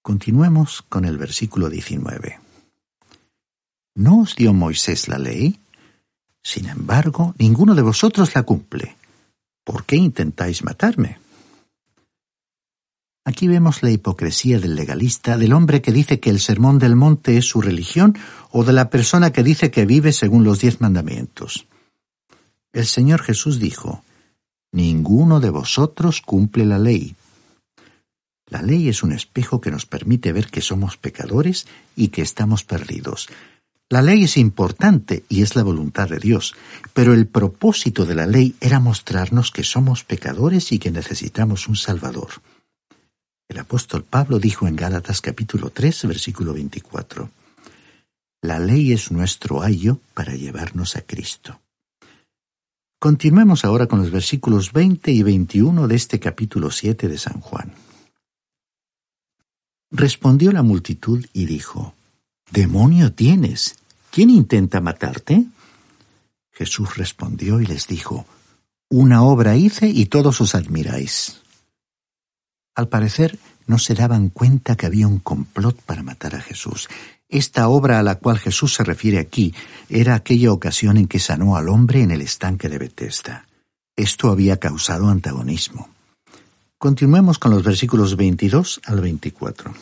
Continuemos 0.00 0.80
con 0.80 1.04
el 1.04 1.18
versículo 1.18 1.68
19. 1.68 2.40
¿No 3.96 4.20
os 4.20 4.36
dio 4.36 4.54
Moisés 4.54 5.06
la 5.08 5.18
ley? 5.18 5.60
Sin 6.42 6.68
embargo, 6.68 7.34
ninguno 7.38 7.74
de 7.74 7.82
vosotros 7.82 8.34
la 8.34 8.42
cumple. 8.42 8.96
¿Por 9.64 9.84
qué 9.84 9.96
intentáis 9.96 10.64
matarme? 10.64 11.18
Aquí 13.26 13.48
vemos 13.48 13.82
la 13.82 13.90
hipocresía 13.90 14.58
del 14.58 14.74
legalista, 14.76 15.38
del 15.38 15.54
hombre 15.54 15.80
que 15.80 15.92
dice 15.92 16.20
que 16.20 16.28
el 16.28 16.40
sermón 16.40 16.78
del 16.78 16.94
monte 16.94 17.38
es 17.38 17.46
su 17.46 17.62
religión 17.62 18.18
o 18.50 18.64
de 18.64 18.74
la 18.74 18.90
persona 18.90 19.32
que 19.32 19.42
dice 19.42 19.70
que 19.70 19.86
vive 19.86 20.12
según 20.12 20.44
los 20.44 20.60
diez 20.60 20.82
mandamientos. 20.82 21.66
El 22.74 22.84
Señor 22.84 23.22
Jesús 23.22 23.58
dijo, 23.58 24.04
Ninguno 24.72 25.40
de 25.40 25.48
vosotros 25.48 26.20
cumple 26.20 26.66
la 26.66 26.78
ley. 26.78 27.14
La 28.48 28.60
ley 28.60 28.88
es 28.88 29.02
un 29.02 29.12
espejo 29.12 29.58
que 29.60 29.70
nos 29.70 29.86
permite 29.86 30.32
ver 30.32 30.48
que 30.48 30.60
somos 30.60 30.98
pecadores 30.98 31.66
y 31.96 32.08
que 32.08 32.20
estamos 32.20 32.62
perdidos. 32.62 33.28
La 33.88 34.02
ley 34.02 34.24
es 34.24 34.36
importante 34.36 35.24
y 35.30 35.42
es 35.42 35.56
la 35.56 35.62
voluntad 35.62 36.08
de 36.08 36.18
Dios, 36.18 36.54
pero 36.92 37.14
el 37.14 37.26
propósito 37.26 38.04
de 38.04 38.16
la 38.16 38.26
ley 38.26 38.54
era 38.60 38.80
mostrarnos 38.80 39.50
que 39.50 39.62
somos 39.62 40.04
pecadores 40.04 40.72
y 40.72 40.78
que 40.78 40.90
necesitamos 40.90 41.68
un 41.68 41.76
Salvador. 41.76 42.28
El 43.48 43.58
apóstol 43.58 44.04
Pablo 44.04 44.38
dijo 44.38 44.66
en 44.66 44.74
Gálatas 44.74 45.20
capítulo 45.20 45.70
3, 45.70 46.06
versículo 46.06 46.54
24, 46.54 47.30
La 48.42 48.58
ley 48.58 48.92
es 48.92 49.10
nuestro 49.10 49.62
ayo 49.62 50.00
para 50.14 50.34
llevarnos 50.34 50.96
a 50.96 51.02
Cristo. 51.02 51.60
Continuemos 52.98 53.66
ahora 53.66 53.86
con 53.86 53.98
los 54.00 54.10
versículos 54.10 54.72
20 54.72 55.12
y 55.12 55.22
21 55.22 55.88
de 55.88 55.94
este 55.94 56.18
capítulo 56.18 56.70
7 56.70 57.06
de 57.06 57.18
San 57.18 57.40
Juan. 57.40 57.74
Respondió 59.90 60.50
la 60.50 60.62
multitud 60.62 61.24
y 61.34 61.44
dijo, 61.44 61.94
Demonio 62.50 63.12
tienes, 63.12 63.76
¿quién 64.10 64.30
intenta 64.30 64.80
matarte? 64.80 65.44
Jesús 66.50 66.96
respondió 66.96 67.60
y 67.60 67.66
les 67.66 67.86
dijo, 67.88 68.24
Una 68.88 69.22
obra 69.22 69.54
hice 69.56 69.88
y 69.88 70.06
todos 70.06 70.40
os 70.40 70.54
admiráis. 70.54 71.43
Al 72.74 72.88
parecer, 72.88 73.38
no 73.66 73.78
se 73.78 73.94
daban 73.94 74.28
cuenta 74.28 74.76
que 74.76 74.86
había 74.86 75.06
un 75.06 75.18
complot 75.18 75.80
para 75.82 76.02
matar 76.02 76.34
a 76.34 76.40
Jesús. 76.40 76.88
Esta 77.28 77.68
obra 77.68 77.98
a 77.98 78.02
la 78.02 78.16
cual 78.16 78.38
Jesús 78.38 78.74
se 78.74 78.84
refiere 78.84 79.18
aquí 79.18 79.54
era 79.88 80.14
aquella 80.14 80.52
ocasión 80.52 80.96
en 80.96 81.06
que 81.06 81.18
sanó 81.18 81.56
al 81.56 81.68
hombre 81.68 82.02
en 82.02 82.10
el 82.10 82.20
estanque 82.20 82.68
de 82.68 82.78
Bethesda. 82.78 83.46
Esto 83.96 84.30
había 84.30 84.58
causado 84.58 85.08
antagonismo. 85.08 85.88
Continuemos 86.78 87.38
con 87.38 87.52
los 87.52 87.62
versículos 87.62 88.16
22 88.16 88.80
al 88.84 89.00
24. 89.00 89.72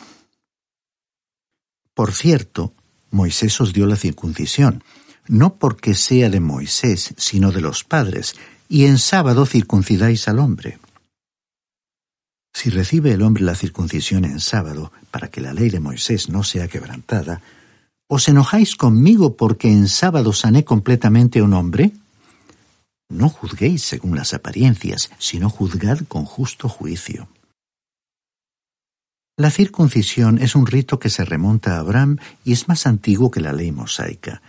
Por 1.93 2.13
cierto, 2.13 2.73
Moisés 3.11 3.59
os 3.59 3.73
dio 3.73 3.85
la 3.85 3.95
circuncisión, 3.95 4.83
no 5.27 5.55
porque 5.55 5.95
sea 5.95 6.29
de 6.29 6.39
Moisés, 6.39 7.13
sino 7.17 7.51
de 7.51 7.61
los 7.61 7.83
padres, 7.83 8.35
y 8.69 8.85
en 8.85 8.97
sábado 8.97 9.45
circuncidáis 9.45 10.27
al 10.27 10.39
hombre. 10.39 10.79
Si 12.53 12.69
recibe 12.69 13.11
el 13.11 13.23
hombre 13.23 13.43
la 13.43 13.55
circuncisión 13.55 14.25
en 14.25 14.39
sábado, 14.39 14.91
para 15.09 15.29
que 15.29 15.41
la 15.41 15.53
ley 15.53 15.69
de 15.69 15.79
Moisés 15.79 16.29
no 16.29 16.43
sea 16.43 16.67
quebrantada, 16.67 17.41
¿os 18.07 18.27
enojáis 18.27 18.75
conmigo 18.75 19.35
porque 19.35 19.71
en 19.71 19.87
sábado 19.87 20.33
sané 20.33 20.63
completamente 20.63 21.39
a 21.39 21.43
un 21.43 21.53
hombre? 21.53 21.91
No 23.09 23.29
juzguéis 23.29 23.83
según 23.83 24.15
las 24.15 24.33
apariencias, 24.33 25.11
sino 25.17 25.49
juzgad 25.49 25.99
con 26.07 26.25
justo 26.25 26.69
juicio. 26.69 27.27
La 29.35 29.49
circuncisión 29.49 30.37
es 30.37 30.55
un 30.55 30.67
rito 30.67 30.99
que 30.99 31.09
se 31.09 31.25
remonta 31.25 31.75
a 31.75 31.79
Abraham 31.79 32.19
y 32.45 32.53
es 32.53 32.67
más 32.67 32.85
antiguo 32.85 33.31
que 33.31 33.41
la 33.41 33.51
ley 33.51 33.71
mosaica. 33.71 34.43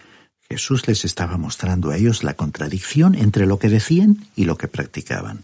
Jesús 0.46 0.86
les 0.86 1.06
estaba 1.06 1.38
mostrando 1.38 1.90
a 1.90 1.96
ellos 1.96 2.22
la 2.22 2.34
contradicción 2.34 3.14
entre 3.14 3.46
lo 3.46 3.58
que 3.58 3.70
decían 3.70 4.26
y 4.36 4.44
lo 4.44 4.58
que 4.58 4.68
practicaban 4.68 5.40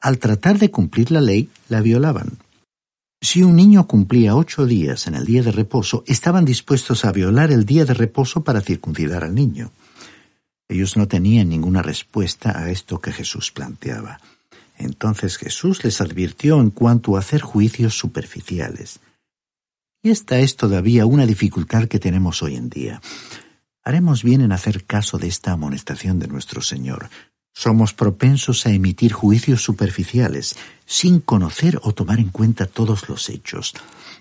al 0.00 0.18
tratar 0.18 0.58
de 0.58 0.70
cumplir 0.70 1.10
la 1.10 1.20
ley, 1.20 1.48
la 1.68 1.80
violaban. 1.80 2.38
Si 3.20 3.42
un 3.42 3.56
niño 3.56 3.86
cumplía 3.86 4.36
ocho 4.36 4.66
días 4.66 5.06
en 5.06 5.14
el 5.14 5.24
día 5.24 5.42
de 5.42 5.50
reposo, 5.50 6.04
estaban 6.06 6.44
dispuestos 6.44 7.04
a 7.04 7.12
violar 7.12 7.50
el 7.50 7.64
día 7.64 7.84
de 7.84 7.94
reposo 7.94 8.44
para 8.44 8.60
circuncidar 8.60 9.24
al 9.24 9.34
niño. 9.34 9.72
Ellos 10.68 10.96
no 10.96 11.08
tenían 11.08 11.48
ninguna 11.48 11.82
respuesta 11.82 12.58
a 12.58 12.70
esto 12.70 13.00
que 13.00 13.12
Jesús 13.12 13.50
planteaba. 13.52 14.20
Entonces 14.78 15.38
Jesús 15.38 15.82
les 15.84 16.00
advirtió 16.00 16.60
en 16.60 16.70
cuanto 16.70 17.16
a 17.16 17.20
hacer 17.20 17.40
juicios 17.40 17.96
superficiales. 17.96 19.00
Y 20.02 20.10
esta 20.10 20.38
es 20.38 20.56
todavía 20.56 21.06
una 21.06 21.26
dificultad 21.26 21.88
que 21.88 21.98
tenemos 21.98 22.42
hoy 22.42 22.56
en 22.56 22.68
día. 22.68 23.00
Haremos 23.82 24.22
bien 24.22 24.40
en 24.40 24.52
hacer 24.52 24.84
caso 24.84 25.18
de 25.18 25.28
esta 25.28 25.52
amonestación 25.52 26.18
de 26.18 26.28
nuestro 26.28 26.60
Señor. 26.60 27.08
Somos 27.58 27.94
propensos 27.94 28.66
a 28.66 28.70
emitir 28.70 29.14
juicios 29.14 29.64
superficiales, 29.64 30.56
sin 30.84 31.20
conocer 31.20 31.80
o 31.82 31.94
tomar 31.94 32.18
en 32.20 32.28
cuenta 32.28 32.66
todos 32.66 33.08
los 33.08 33.30
hechos. 33.30 33.72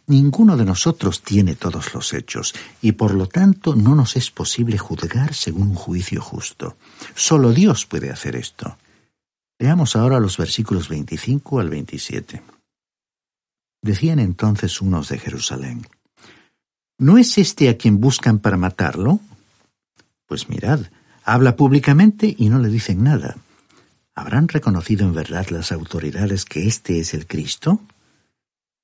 Ninguno 0.07 0.55
de 0.55 0.63
nosotros 0.63 1.21
tiene 1.21 1.55
todos 1.55 1.93
los 1.93 2.13
hechos, 2.13 2.55
y 2.81 2.93
por 2.93 3.13
lo 3.13 3.27
tanto 3.27 3.75
no 3.75 3.93
nos 3.93 4.15
es 4.15 4.31
posible 4.31 4.77
juzgar 4.77 5.33
según 5.33 5.67
un 5.67 5.75
juicio 5.75 6.21
justo. 6.21 6.77
Solo 7.13 7.51
Dios 7.51 7.85
puede 7.85 8.09
hacer 8.09 8.37
esto. 8.37 8.77
Leamos 9.59 9.97
ahora 9.97 10.21
los 10.21 10.37
versículos 10.37 10.87
25 10.87 11.59
al 11.59 11.69
27. 11.69 12.41
Decían 13.81 14.19
entonces 14.19 14.79
unos 14.79 15.09
de 15.09 15.19
Jerusalén, 15.19 15.85
¿No 16.97 17.17
es 17.17 17.37
este 17.37 17.67
a 17.67 17.77
quien 17.77 17.99
buscan 17.99 18.39
para 18.39 18.55
matarlo? 18.55 19.19
Pues 20.25 20.47
mirad, 20.47 20.79
Habla 21.27 21.55
públicamente 21.55 22.35
y 22.37 22.49
no 22.49 22.59
le 22.59 22.69
dicen 22.69 23.03
nada. 23.03 23.35
¿Habrán 24.13 24.47
reconocido 24.47 25.07
en 25.07 25.13
verdad 25.13 25.47
las 25.49 25.71
autoridades 25.71 26.45
que 26.45 26.67
este 26.67 26.99
es 26.99 27.15
el 27.15 27.25
Cristo? 27.25 27.81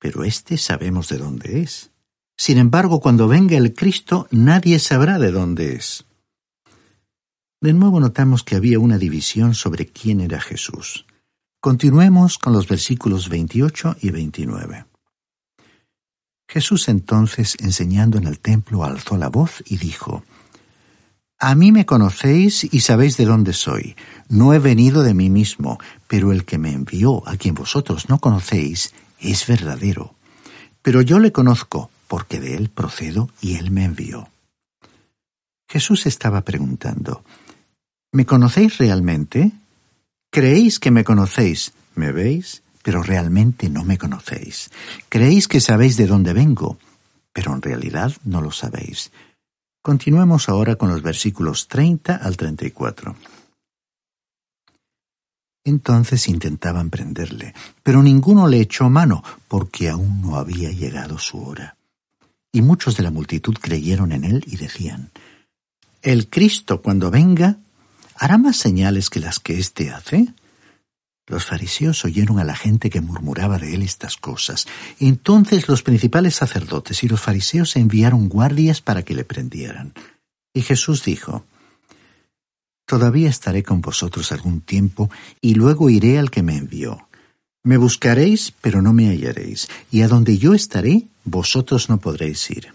Pero 0.00 0.24
este 0.24 0.58
sabemos 0.58 1.08
de 1.08 1.18
dónde 1.18 1.62
es. 1.62 1.90
Sin 2.36 2.58
embargo, 2.58 2.98
cuando 2.98 3.28
venga 3.28 3.56
el 3.56 3.72
Cristo, 3.74 4.26
nadie 4.32 4.80
sabrá 4.80 5.20
de 5.20 5.30
dónde 5.30 5.74
es. 5.76 6.04
De 7.60 7.72
nuevo 7.72 8.00
notamos 8.00 8.42
que 8.42 8.56
había 8.56 8.80
una 8.80 8.98
división 8.98 9.54
sobre 9.54 9.86
quién 9.86 10.20
era 10.20 10.40
Jesús. 10.40 11.06
Continuemos 11.60 12.38
con 12.38 12.52
los 12.52 12.66
versículos 12.66 13.28
28 13.28 13.98
y 14.00 14.10
29. 14.10 14.86
Jesús 16.48 16.88
entonces, 16.88 17.56
enseñando 17.60 18.18
en 18.18 18.26
el 18.26 18.40
templo, 18.40 18.82
alzó 18.82 19.16
la 19.16 19.28
voz 19.28 19.62
y 19.64 19.76
dijo, 19.76 20.24
a 21.42 21.56
mí 21.56 21.72
me 21.72 21.84
conocéis 21.84 22.62
y 22.72 22.82
sabéis 22.82 23.16
de 23.16 23.24
dónde 23.24 23.52
soy. 23.52 23.96
No 24.28 24.54
he 24.54 24.60
venido 24.60 25.02
de 25.02 25.12
mí 25.12 25.28
mismo, 25.28 25.80
pero 26.06 26.30
el 26.30 26.44
que 26.44 26.56
me 26.56 26.70
envió, 26.70 27.28
a 27.28 27.36
quien 27.36 27.56
vosotros 27.56 28.08
no 28.08 28.20
conocéis, 28.20 28.94
es 29.18 29.44
verdadero. 29.48 30.14
Pero 30.82 31.02
yo 31.02 31.18
le 31.18 31.32
conozco, 31.32 31.90
porque 32.06 32.38
de 32.38 32.54
él 32.54 32.68
procedo 32.68 33.28
y 33.40 33.56
él 33.56 33.72
me 33.72 33.84
envió. 33.84 34.28
Jesús 35.68 36.06
estaba 36.06 36.42
preguntando, 36.42 37.24
¿Me 38.12 38.24
conocéis 38.24 38.78
realmente? 38.78 39.50
¿Creéis 40.30 40.78
que 40.78 40.92
me 40.92 41.02
conocéis? 41.02 41.72
¿Me 41.96 42.12
veis? 42.12 42.62
Pero 42.84 43.02
realmente 43.02 43.68
no 43.68 43.82
me 43.82 43.98
conocéis. 43.98 44.70
¿Creéis 45.08 45.48
que 45.48 45.60
sabéis 45.60 45.96
de 45.96 46.06
dónde 46.06 46.34
vengo? 46.34 46.78
Pero 47.32 47.52
en 47.52 47.62
realidad 47.62 48.12
no 48.22 48.40
lo 48.40 48.52
sabéis 48.52 49.10
Continuemos 49.82 50.48
ahora 50.48 50.76
con 50.76 50.90
los 50.90 51.02
versículos 51.02 51.66
30 51.66 52.14
al 52.14 52.36
34. 52.36 53.16
Entonces 55.64 56.28
intentaban 56.28 56.88
prenderle, 56.88 57.52
pero 57.82 58.00
ninguno 58.00 58.46
le 58.46 58.60
echó 58.60 58.88
mano, 58.88 59.24
porque 59.48 59.88
aún 59.88 60.22
no 60.22 60.36
había 60.36 60.70
llegado 60.70 61.18
su 61.18 61.42
hora. 61.42 61.76
Y 62.52 62.62
muchos 62.62 62.96
de 62.96 63.02
la 63.02 63.10
multitud 63.10 63.56
creyeron 63.60 64.12
en 64.12 64.22
él 64.22 64.44
y 64.46 64.56
decían, 64.56 65.10
El 66.00 66.28
Cristo, 66.28 66.80
cuando 66.80 67.10
venga, 67.10 67.58
hará 68.14 68.38
más 68.38 68.58
señales 68.58 69.10
que 69.10 69.18
las 69.18 69.40
que 69.40 69.58
éste 69.58 69.90
hace. 69.90 70.32
Los 71.26 71.44
fariseos 71.44 72.04
oyeron 72.04 72.38
a 72.38 72.44
la 72.44 72.56
gente 72.56 72.90
que 72.90 73.00
murmuraba 73.00 73.58
de 73.58 73.74
él 73.74 73.82
estas 73.82 74.16
cosas. 74.16 74.66
Entonces 74.98 75.68
los 75.68 75.82
principales 75.82 76.34
sacerdotes 76.34 77.04
y 77.04 77.08
los 77.08 77.20
fariseos 77.20 77.76
enviaron 77.76 78.28
guardias 78.28 78.80
para 78.80 79.02
que 79.02 79.14
le 79.14 79.24
prendieran. 79.24 79.94
Y 80.52 80.62
Jesús 80.62 81.04
dijo, 81.04 81.44
Todavía 82.86 83.30
estaré 83.30 83.62
con 83.62 83.80
vosotros 83.80 84.32
algún 84.32 84.60
tiempo, 84.60 85.10
y 85.40 85.54
luego 85.54 85.88
iré 85.88 86.18
al 86.18 86.30
que 86.30 86.42
me 86.42 86.56
envió. 86.56 87.08
Me 87.64 87.76
buscaréis, 87.76 88.52
pero 88.60 88.82
no 88.82 88.92
me 88.92 89.08
hallaréis, 89.08 89.68
y 89.90 90.02
a 90.02 90.08
donde 90.08 90.36
yo 90.36 90.52
estaré, 90.52 91.06
vosotros 91.24 91.88
no 91.88 92.00
podréis 92.00 92.50
ir. 92.50 92.72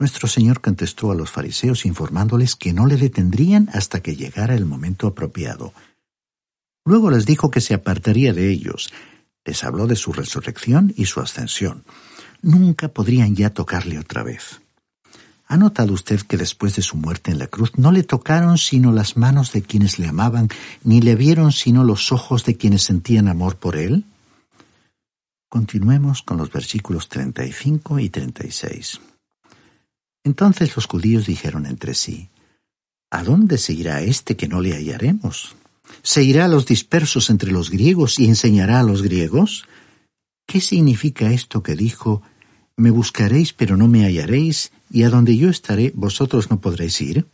Nuestro 0.00 0.28
Señor 0.28 0.60
contestó 0.60 1.10
a 1.12 1.14
los 1.14 1.30
fariseos 1.30 1.86
informándoles 1.86 2.56
que 2.56 2.72
no 2.72 2.86
le 2.86 2.96
detendrían 2.96 3.68
hasta 3.72 4.00
que 4.00 4.16
llegara 4.16 4.54
el 4.54 4.66
momento 4.66 5.06
apropiado, 5.06 5.72
Luego 6.84 7.10
les 7.10 7.26
dijo 7.26 7.50
que 7.50 7.60
se 7.60 7.74
apartaría 7.74 8.32
de 8.32 8.50
ellos. 8.50 8.92
Les 9.44 9.64
habló 9.64 9.86
de 9.86 9.96
su 9.96 10.12
resurrección 10.12 10.92
y 10.96 11.06
su 11.06 11.20
ascensión. 11.20 11.84
nunca 12.42 12.88
podrían 12.88 13.36
ya 13.36 13.50
tocarle 13.50 13.98
otra 13.98 14.22
vez. 14.22 14.62
¿Ha 15.46 15.58
notado 15.58 15.92
usted 15.92 16.20
que 16.20 16.36
después 16.38 16.76
de 16.76 16.82
su 16.82 16.96
muerte 16.96 17.30
en 17.30 17.38
la 17.38 17.48
cruz 17.48 17.72
no 17.76 17.92
le 17.92 18.02
tocaron 18.02 18.56
sino 18.56 18.92
las 18.92 19.16
manos 19.16 19.52
de 19.52 19.62
quienes 19.62 19.98
le 19.98 20.08
amaban, 20.08 20.48
ni 20.84 21.02
le 21.02 21.16
vieron 21.16 21.52
sino 21.52 21.84
los 21.84 22.12
ojos 22.12 22.44
de 22.44 22.56
quienes 22.56 22.84
sentían 22.84 23.28
amor 23.28 23.56
por 23.56 23.76
él? 23.76 24.04
Continuemos 25.50 26.22
con 26.22 26.38
los 26.38 26.50
versículos 26.50 27.08
35 27.08 27.98
y 27.98 28.08
36. 28.08 29.00
Entonces 30.22 30.76
los 30.76 30.86
judíos 30.86 31.26
dijeron 31.26 31.66
entre 31.66 31.94
sí, 31.94 32.28
¿A 33.10 33.24
dónde 33.24 33.58
se 33.58 33.72
irá 33.72 34.02
este 34.02 34.36
que 34.36 34.46
no 34.46 34.60
le 34.60 34.72
hallaremos? 34.72 35.56
¿Se 36.02 36.22
irá 36.22 36.46
a 36.46 36.48
los 36.48 36.66
dispersos 36.66 37.30
entre 37.30 37.52
los 37.52 37.70
griegos 37.70 38.18
y 38.18 38.26
enseñará 38.26 38.80
a 38.80 38.84
los 38.84 39.02
griegos? 39.02 39.64
¿Qué 40.46 40.60
significa 40.60 41.32
esto 41.32 41.62
que 41.62 41.76
dijo, 41.76 42.22
me 42.76 42.90
buscaréis 42.90 43.52
pero 43.52 43.76
no 43.76 43.88
me 43.88 44.04
hallaréis, 44.04 44.72
y 44.90 45.04
a 45.04 45.10
donde 45.10 45.36
yo 45.36 45.48
estaré 45.48 45.92
vosotros 45.94 46.50
no 46.50 46.60
podréis 46.60 47.00
ir? 47.00 47.26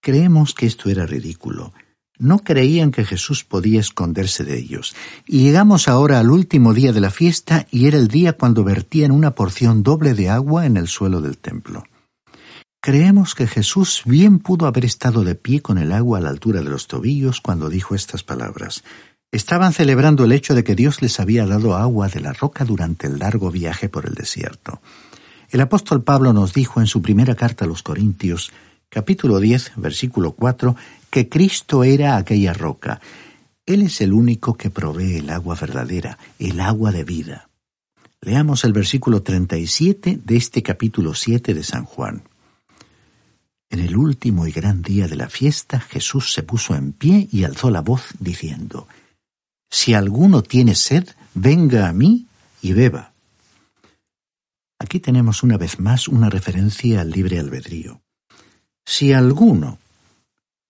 Creemos 0.00 0.54
que 0.54 0.66
esto 0.66 0.90
era 0.90 1.06
ridículo. 1.06 1.72
No 2.18 2.38
creían 2.38 2.92
que 2.92 3.04
Jesús 3.04 3.42
podía 3.42 3.80
esconderse 3.80 4.44
de 4.44 4.56
ellos. 4.56 4.94
Y 5.26 5.40
llegamos 5.40 5.88
ahora 5.88 6.20
al 6.20 6.30
último 6.30 6.72
día 6.72 6.92
de 6.92 7.00
la 7.00 7.10
fiesta 7.10 7.66
y 7.70 7.86
era 7.86 7.98
el 7.98 8.08
día 8.08 8.34
cuando 8.34 8.62
vertían 8.62 9.10
una 9.10 9.34
porción 9.34 9.82
doble 9.82 10.14
de 10.14 10.28
agua 10.28 10.66
en 10.66 10.76
el 10.76 10.86
suelo 10.86 11.20
del 11.20 11.38
templo. 11.38 11.84
Creemos 12.84 13.34
que 13.34 13.46
Jesús 13.46 14.02
bien 14.04 14.40
pudo 14.40 14.66
haber 14.66 14.84
estado 14.84 15.24
de 15.24 15.34
pie 15.34 15.62
con 15.62 15.78
el 15.78 15.90
agua 15.90 16.18
a 16.18 16.20
la 16.20 16.28
altura 16.28 16.60
de 16.60 16.68
los 16.68 16.86
tobillos 16.86 17.40
cuando 17.40 17.70
dijo 17.70 17.94
estas 17.94 18.24
palabras. 18.24 18.84
Estaban 19.32 19.72
celebrando 19.72 20.26
el 20.26 20.32
hecho 20.32 20.54
de 20.54 20.64
que 20.64 20.74
Dios 20.74 21.00
les 21.00 21.18
había 21.18 21.46
dado 21.46 21.76
agua 21.76 22.08
de 22.08 22.20
la 22.20 22.34
roca 22.34 22.66
durante 22.66 23.06
el 23.06 23.20
largo 23.20 23.50
viaje 23.50 23.88
por 23.88 24.04
el 24.04 24.12
desierto. 24.12 24.82
El 25.48 25.62
apóstol 25.62 26.02
Pablo 26.02 26.34
nos 26.34 26.52
dijo 26.52 26.78
en 26.78 26.86
su 26.86 27.00
primera 27.00 27.34
carta 27.34 27.64
a 27.64 27.68
los 27.68 27.82
Corintios, 27.82 28.52
capítulo 28.90 29.40
10, 29.40 29.72
versículo 29.76 30.32
4, 30.32 30.76
que 31.08 31.30
Cristo 31.30 31.84
era 31.84 32.18
aquella 32.18 32.52
roca. 32.52 33.00
Él 33.64 33.80
es 33.80 34.02
el 34.02 34.12
único 34.12 34.58
que 34.58 34.68
provee 34.68 35.16
el 35.16 35.30
agua 35.30 35.56
verdadera, 35.58 36.18
el 36.38 36.60
agua 36.60 36.92
de 36.92 37.04
vida. 37.04 37.48
Leamos 38.20 38.62
el 38.64 38.74
versículo 38.74 39.22
37 39.22 40.20
de 40.22 40.36
este 40.36 40.62
capítulo 40.62 41.14
7 41.14 41.54
de 41.54 41.62
San 41.62 41.86
Juan. 41.86 42.24
En 43.74 43.80
el 43.80 43.96
último 43.96 44.46
y 44.46 44.52
gran 44.52 44.82
día 44.82 45.08
de 45.08 45.16
la 45.16 45.28
fiesta, 45.28 45.80
Jesús 45.80 46.32
se 46.32 46.44
puso 46.44 46.76
en 46.76 46.92
pie 46.92 47.28
y 47.32 47.42
alzó 47.42 47.70
la 47.70 47.80
voz 47.80 48.04
diciendo, 48.20 48.86
si 49.68 49.94
alguno 49.94 50.44
tiene 50.44 50.76
sed, 50.76 51.08
venga 51.34 51.88
a 51.88 51.92
mí 51.92 52.28
y 52.62 52.72
beba. 52.72 53.12
Aquí 54.78 55.00
tenemos 55.00 55.42
una 55.42 55.56
vez 55.56 55.80
más 55.80 56.06
una 56.06 56.30
referencia 56.30 57.00
al 57.00 57.10
libre 57.10 57.40
albedrío. 57.40 58.00
Si 58.86 59.12
alguno, 59.12 59.78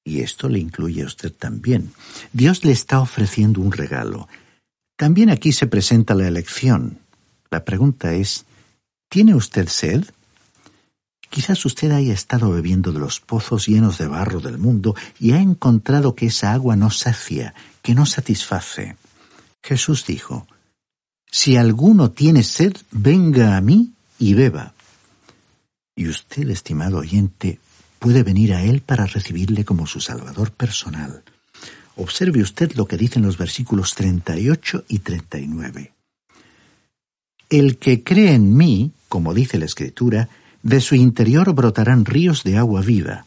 y 0.02 0.20
esto 0.20 0.48
le 0.48 0.58
incluye 0.58 1.02
a 1.02 1.06
usted 1.06 1.30
también, 1.30 1.92
Dios 2.32 2.64
le 2.64 2.72
está 2.72 3.00
ofreciendo 3.00 3.60
un 3.60 3.72
regalo. 3.72 4.28
También 4.96 5.28
aquí 5.28 5.52
se 5.52 5.66
presenta 5.66 6.14
la 6.14 6.26
elección. 6.26 7.00
La 7.50 7.66
pregunta 7.66 8.14
es, 8.14 8.46
¿tiene 9.10 9.34
usted 9.34 9.68
sed? 9.68 10.06
Quizás 11.34 11.66
usted 11.66 11.90
haya 11.90 12.14
estado 12.14 12.48
bebiendo 12.52 12.92
de 12.92 13.00
los 13.00 13.18
pozos 13.18 13.66
llenos 13.66 13.98
de 13.98 14.06
barro 14.06 14.38
del 14.38 14.56
mundo 14.56 14.94
y 15.18 15.32
ha 15.32 15.40
encontrado 15.40 16.14
que 16.14 16.26
esa 16.26 16.52
agua 16.52 16.76
no 16.76 16.90
sacia, 16.90 17.56
que 17.82 17.92
no 17.92 18.06
satisface. 18.06 18.96
Jesús 19.60 20.06
dijo, 20.06 20.46
Si 21.28 21.56
alguno 21.56 22.12
tiene 22.12 22.44
sed, 22.44 22.76
venga 22.92 23.56
a 23.56 23.60
mí 23.60 23.94
y 24.16 24.34
beba. 24.34 24.74
Y 25.96 26.06
usted, 26.06 26.48
estimado 26.50 26.98
oyente, 26.98 27.58
puede 27.98 28.22
venir 28.22 28.54
a 28.54 28.62
Él 28.62 28.80
para 28.80 29.06
recibirle 29.06 29.64
como 29.64 29.88
su 29.88 30.00
Salvador 30.00 30.52
personal. 30.52 31.24
Observe 31.96 32.42
usted 32.42 32.74
lo 32.74 32.86
que 32.86 32.96
dicen 32.96 33.22
los 33.22 33.38
versículos 33.38 33.96
38 33.96 34.84
y 34.86 35.00
39. 35.00 35.94
El 37.50 37.78
que 37.78 38.04
cree 38.04 38.34
en 38.34 38.56
mí, 38.56 38.92
como 39.08 39.34
dice 39.34 39.58
la 39.58 39.64
Escritura, 39.64 40.28
de 40.64 40.80
su 40.80 40.94
interior 40.94 41.52
brotarán 41.52 42.06
ríos 42.06 42.42
de 42.42 42.56
agua 42.56 42.80
viva. 42.80 43.26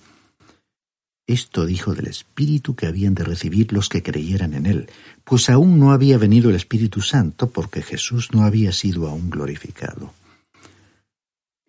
Esto 1.28 1.68
dijo 1.68 1.94
del 1.94 2.08
Espíritu 2.08 2.76
que 2.76 2.88
habían 2.88 3.14
de 3.14 3.24
recibir 3.24 3.72
los 3.74 3.90
que 3.90 4.02
creyeran 4.02 4.56
en 4.56 4.66
Él, 4.66 4.90
pues 5.24 5.48
aún 5.52 5.80
no 5.80 5.92
había 5.92 6.18
venido 6.18 6.50
el 6.50 6.56
Espíritu 6.56 7.02
Santo 7.02 7.50
porque 7.52 7.84
Jesús 7.84 8.30
no 8.34 8.44
había 8.44 8.72
sido 8.72 9.08
aún 9.08 9.30
glorificado. 9.30 10.14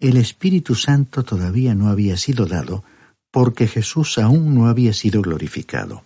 El 0.00 0.16
Espíritu 0.16 0.74
Santo 0.74 1.22
todavía 1.22 1.74
no 1.74 1.88
había 1.88 2.16
sido 2.16 2.46
dado 2.46 2.82
porque 3.30 3.66
Jesús 3.66 4.16
aún 4.16 4.54
no 4.54 4.68
había 4.68 4.94
sido 4.94 5.20
glorificado. 5.20 6.02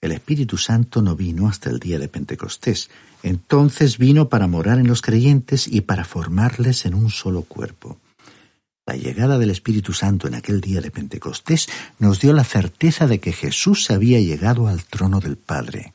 El 0.00 0.12
Espíritu 0.12 0.56
Santo 0.56 1.02
no 1.02 1.14
vino 1.14 1.46
hasta 1.46 1.68
el 1.68 1.78
día 1.78 1.98
de 1.98 2.08
Pentecostés, 2.08 2.88
entonces 3.22 3.98
vino 3.98 4.30
para 4.30 4.46
morar 4.46 4.78
en 4.78 4.86
los 4.86 5.02
creyentes 5.02 5.68
y 5.68 5.82
para 5.82 6.06
formarles 6.06 6.86
en 6.86 6.94
un 6.94 7.10
solo 7.10 7.42
cuerpo. 7.42 7.98
La 8.88 8.96
llegada 8.96 9.36
del 9.36 9.50
Espíritu 9.50 9.92
Santo 9.92 10.28
en 10.28 10.34
aquel 10.34 10.62
día 10.62 10.80
de 10.80 10.90
Pentecostés 10.90 11.68
nos 11.98 12.22
dio 12.22 12.32
la 12.32 12.42
certeza 12.42 13.06
de 13.06 13.20
que 13.20 13.34
Jesús 13.34 13.90
había 13.90 14.18
llegado 14.18 14.66
al 14.66 14.82
trono 14.84 15.20
del 15.20 15.36
Padre. 15.36 15.92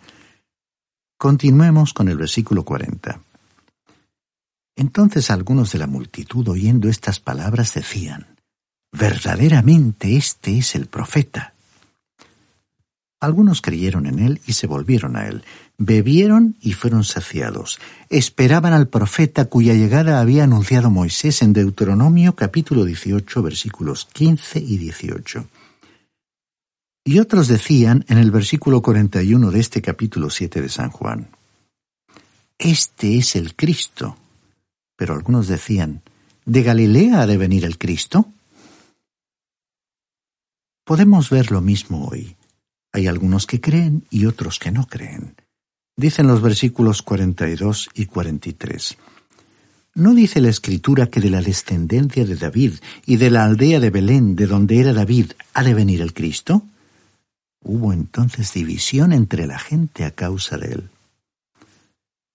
Continuemos 1.17 1.91
con 1.91 2.08
el 2.08 2.17
versículo 2.17 2.63
40. 2.63 3.19
Entonces 4.75 5.32
algunos 5.32 5.71
de 5.71 5.79
la 5.79 5.88
multitud 5.88 6.47
oyendo 6.47 6.88
estas 6.88 7.19
palabras 7.19 7.73
decían, 7.73 8.27
Verdaderamente 8.91 10.15
este 10.15 10.60
es 10.60 10.75
el 10.75 10.86
profeta. 10.86 11.56
Algunos 13.19 13.63
creyeron 13.63 14.06
en 14.06 14.19
él 14.19 14.39
y 14.45 14.53
se 14.53 14.67
volvieron 14.67 15.15
a 15.15 15.25
él, 15.25 15.43
bebieron 15.77 16.55
y 16.62 16.73
fueron 16.73 17.03
saciados. 17.03 17.79
Esperaban 18.09 18.73
al 18.73 18.88
profeta 18.88 19.45
cuya 19.45 19.73
llegada 19.73 20.19
había 20.19 20.43
anunciado 20.43 20.89
Moisés 20.89 21.41
en 21.41 21.53
Deuteronomio 21.53 22.36
capítulo 22.36 22.86
18 22.86 23.41
versículos 23.41 24.05
15 24.13 24.59
y 24.59 24.77
18. 24.77 25.47
Y 27.05 27.19
otros 27.19 27.47
decían 27.47 28.05
en 28.07 28.17
el 28.17 28.31
versículo 28.31 28.81
41 28.81 29.51
de 29.51 29.59
este 29.59 29.81
capítulo 29.81 30.29
7 30.29 30.62
de 30.62 30.69
San 30.69 30.89
Juan, 30.89 31.29
Este 32.57 33.17
es 33.17 33.36
el 33.36 33.55
Cristo. 33.55 34.15
Pero 34.95 35.15
algunos 35.15 35.47
decían, 35.47 36.01
¿de 36.45 36.63
Galilea 36.63 37.21
ha 37.21 37.27
de 37.27 37.38
venir 37.38 37.65
el 37.65 37.77
Cristo? 37.77 38.27
Podemos 40.86 41.29
ver 41.29 41.51
lo 41.51 41.59
mismo 41.59 42.07
hoy. 42.07 42.38
Hay 42.93 43.07
algunos 43.07 43.47
que 43.47 43.59
creen 43.59 44.05
y 44.09 44.25
otros 44.27 44.59
que 44.59 44.71
no 44.71 44.88
creen. 44.88 45.36
Dicen 45.95 46.27
los 46.27 46.41
versículos 46.41 47.03
42 47.03 47.89
y 47.93 48.06
43. 48.08 48.97
¿No 49.95 50.15
dice 50.15 50.41
la 50.41 50.49
Escritura 50.49 51.08
que 51.08 51.19
de 51.19 51.29
la 51.29 51.41
descendencia 51.41 52.25
de 52.25 52.36
David 52.36 52.73
y 53.06 53.17
de 53.17 53.29
la 53.29 53.45
aldea 53.45 53.79
de 53.79 53.91
Belén, 53.91 54.36
de 54.36 54.47
donde 54.47 54.79
era 54.79 54.91
David, 54.91 55.34
ha 55.53 55.63
de 55.63 55.75
venir 55.75 56.01
el 56.01 56.13
Cristo? 56.13 56.63
Hubo 57.62 57.93
entonces 57.93 58.51
división 58.53 59.13
entre 59.13 59.45
la 59.45 59.60
gente 59.60 60.03
a 60.03 60.10
causa 60.10 60.58
de 60.58 60.73
él. 60.73 60.89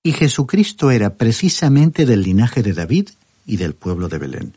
Y 0.04 0.12
Jesucristo 0.12 0.92
era 0.92 1.16
precisamente 1.16 2.06
del 2.06 2.22
linaje 2.22 2.62
de 2.62 2.74
David 2.74 3.08
y 3.44 3.56
del 3.56 3.74
pueblo 3.74 4.08
de 4.08 4.18
Belén. 4.18 4.54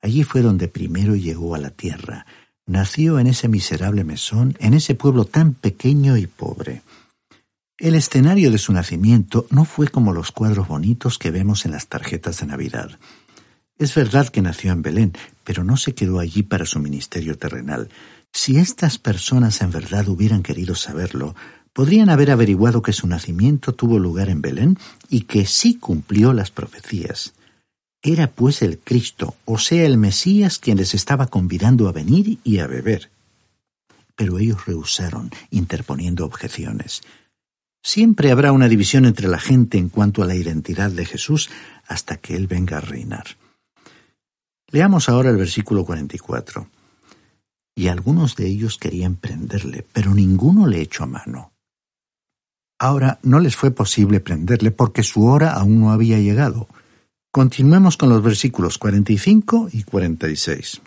Allí 0.00 0.22
fue 0.22 0.40
donde 0.40 0.68
primero 0.68 1.16
llegó 1.16 1.56
a 1.56 1.58
la 1.58 1.70
tierra, 1.70 2.26
nació 2.64 3.18
en 3.18 3.26
ese 3.26 3.48
miserable 3.48 4.04
mesón, 4.04 4.56
en 4.60 4.74
ese 4.74 4.94
pueblo 4.94 5.24
tan 5.24 5.54
pequeño 5.54 6.16
y 6.16 6.28
pobre. 6.28 6.82
El 7.78 7.94
escenario 7.94 8.50
de 8.50 8.56
su 8.56 8.72
nacimiento 8.72 9.46
no 9.50 9.66
fue 9.66 9.88
como 9.88 10.14
los 10.14 10.32
cuadros 10.32 10.66
bonitos 10.66 11.18
que 11.18 11.30
vemos 11.30 11.66
en 11.66 11.72
las 11.72 11.88
tarjetas 11.88 12.40
de 12.40 12.46
Navidad. 12.46 12.98
Es 13.78 13.94
verdad 13.94 14.28
que 14.28 14.40
nació 14.40 14.72
en 14.72 14.80
Belén, 14.80 15.12
pero 15.44 15.62
no 15.62 15.76
se 15.76 15.94
quedó 15.94 16.18
allí 16.18 16.42
para 16.42 16.64
su 16.64 16.80
ministerio 16.80 17.36
terrenal. 17.36 17.90
Si 18.32 18.56
estas 18.56 18.96
personas 18.96 19.60
en 19.60 19.72
verdad 19.72 20.08
hubieran 20.08 20.42
querido 20.42 20.74
saberlo, 20.74 21.36
podrían 21.74 22.08
haber 22.08 22.30
averiguado 22.30 22.80
que 22.80 22.94
su 22.94 23.06
nacimiento 23.06 23.74
tuvo 23.74 23.98
lugar 23.98 24.30
en 24.30 24.40
Belén 24.40 24.78
y 25.10 25.22
que 25.22 25.44
sí 25.44 25.74
cumplió 25.74 26.32
las 26.32 26.50
profecías. 26.50 27.34
Era 28.00 28.30
pues 28.30 28.62
el 28.62 28.78
Cristo, 28.78 29.36
o 29.44 29.58
sea, 29.58 29.84
el 29.84 29.98
Mesías, 29.98 30.58
quien 30.58 30.78
les 30.78 30.94
estaba 30.94 31.26
convidando 31.26 31.88
a 31.88 31.92
venir 31.92 32.38
y 32.42 32.60
a 32.60 32.66
beber. 32.66 33.10
Pero 34.14 34.38
ellos 34.38 34.64
rehusaron, 34.64 35.30
interponiendo 35.50 36.24
objeciones. 36.24 37.02
Siempre 37.82 38.30
habrá 38.30 38.52
una 38.52 38.68
división 38.68 39.04
entre 39.04 39.28
la 39.28 39.38
gente 39.38 39.78
en 39.78 39.88
cuanto 39.88 40.22
a 40.22 40.26
la 40.26 40.34
identidad 40.34 40.90
de 40.90 41.04
Jesús 41.04 41.50
hasta 41.86 42.16
que 42.16 42.34
Él 42.34 42.46
venga 42.46 42.78
a 42.78 42.80
reinar. 42.80 43.36
Leamos 44.68 45.08
ahora 45.08 45.30
el 45.30 45.36
versículo 45.36 45.84
44. 45.84 46.68
Y 47.76 47.88
algunos 47.88 48.36
de 48.36 48.46
ellos 48.46 48.78
querían 48.78 49.16
prenderle, 49.16 49.86
pero 49.92 50.14
ninguno 50.14 50.66
le 50.66 50.80
echó 50.80 51.06
mano. 51.06 51.52
Ahora 52.78 53.18
no 53.22 53.40
les 53.40 53.56
fue 53.56 53.70
posible 53.70 54.20
prenderle 54.20 54.70
porque 54.70 55.02
su 55.02 55.26
hora 55.26 55.52
aún 55.52 55.80
no 55.80 55.92
había 55.92 56.18
llegado. 56.18 56.68
Continuemos 57.30 57.96
con 57.96 58.08
los 58.08 58.22
versículos 58.22 58.78
45 58.78 59.68
y 59.72 59.82
46. 59.82 60.80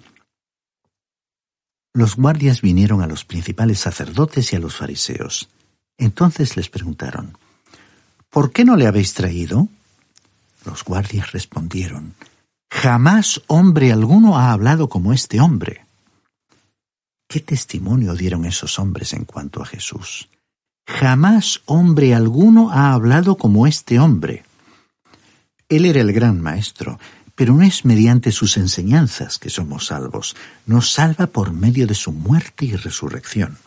Los 1.94 2.16
guardias 2.16 2.62
vinieron 2.62 3.02
a 3.02 3.08
los 3.08 3.26
principales 3.26 3.80
sacerdotes 3.80 4.54
y 4.54 4.56
a 4.56 4.60
los 4.60 4.76
fariseos. 4.76 5.50
Entonces 6.00 6.58
les 6.58 6.70
preguntaron, 6.70 7.38
¿Por 8.30 8.52
qué 8.52 8.64
no 8.64 8.76
le 8.76 8.88
habéis 8.88 9.14
traído? 9.14 9.68
Los 10.66 10.84
guardias 10.84 11.32
respondieron, 11.32 12.16
Jamás 12.72 13.42
hombre 13.48 13.92
alguno 13.92 14.38
ha 14.38 14.52
hablado 14.52 14.88
como 14.90 15.14
este 15.14 15.42
hombre. 15.42 15.86
¿Qué 17.28 17.42
testimonio 17.42 18.16
dieron 18.16 18.46
esos 18.46 18.80
hombres 18.80 19.14
en 19.14 19.26
cuanto 19.26 19.62
a 19.62 19.66
Jesús? 19.66 20.30
Jamás 20.88 21.62
hombre 21.66 22.16
alguno 22.16 22.72
ha 22.72 22.94
hablado 22.94 23.36
como 23.36 23.68
este 23.68 24.00
hombre. 24.00 24.44
Él 25.68 25.86
era 25.86 26.02
el 26.02 26.14
gran 26.14 26.42
maestro, 26.42 27.00
pero 27.36 27.54
no 27.54 27.64
es 27.64 27.86
mediante 27.86 28.32
sus 28.32 28.58
enseñanzas 28.58 29.38
que 29.38 29.50
somos 29.50 29.88
salvos, 29.88 30.36
nos 30.66 30.92
salva 30.92 31.28
por 31.28 31.52
medio 31.52 31.88
de 31.88 31.96
su 31.96 32.12
muerte 32.12 32.66
y 32.66 32.76
resurrección. 32.76 33.58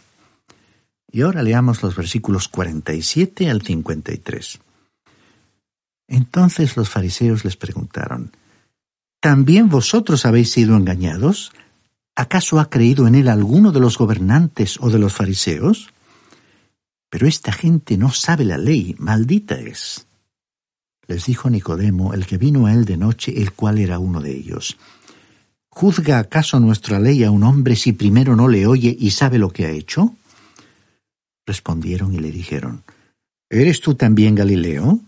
Y 1.12 1.20
ahora 1.20 1.42
leamos 1.42 1.82
los 1.82 1.94
versículos 1.94 2.48
47 2.48 3.50
al 3.50 3.62
53. 3.62 4.60
Entonces 6.08 6.76
los 6.76 6.88
fariseos 6.88 7.44
les 7.44 7.56
preguntaron, 7.56 8.32
¿También 9.20 9.68
vosotros 9.68 10.26
habéis 10.26 10.50
sido 10.50 10.74
engañados? 10.76 11.52
¿Acaso 12.16 12.58
ha 12.58 12.68
creído 12.68 13.06
en 13.06 13.14
él 13.14 13.28
alguno 13.28 13.70
de 13.70 13.78
los 13.78 13.96
gobernantes 13.96 14.78
o 14.80 14.90
de 14.90 14.98
los 14.98 15.12
fariseos? 15.12 15.90
Pero 17.08 17.28
esta 17.28 17.52
gente 17.52 17.96
no 17.96 18.10
sabe 18.10 18.44
la 18.44 18.58
ley, 18.58 18.96
maldita 18.98 19.54
es. 19.54 20.06
Les 21.06 21.26
dijo 21.26 21.50
Nicodemo, 21.50 22.14
el 22.14 22.26
que 22.26 22.38
vino 22.38 22.66
a 22.66 22.72
él 22.72 22.84
de 22.84 22.96
noche, 22.96 23.40
el 23.40 23.52
cual 23.52 23.78
era 23.78 23.98
uno 23.98 24.20
de 24.20 24.34
ellos. 24.34 24.76
¿Juzga 25.68 26.18
acaso 26.18 26.58
nuestra 26.58 26.98
ley 26.98 27.22
a 27.22 27.30
un 27.30 27.44
hombre 27.44 27.76
si 27.76 27.92
primero 27.92 28.34
no 28.34 28.48
le 28.48 28.66
oye 28.66 28.96
y 28.98 29.10
sabe 29.10 29.38
lo 29.38 29.50
que 29.50 29.66
ha 29.66 29.70
hecho? 29.70 30.16
Respondieron 31.52 32.14
y 32.14 32.18
le 32.18 32.32
dijeron, 32.32 32.82
¿Eres 33.50 33.82
tú 33.82 33.94
también 33.94 34.34
Galileo? 34.34 35.00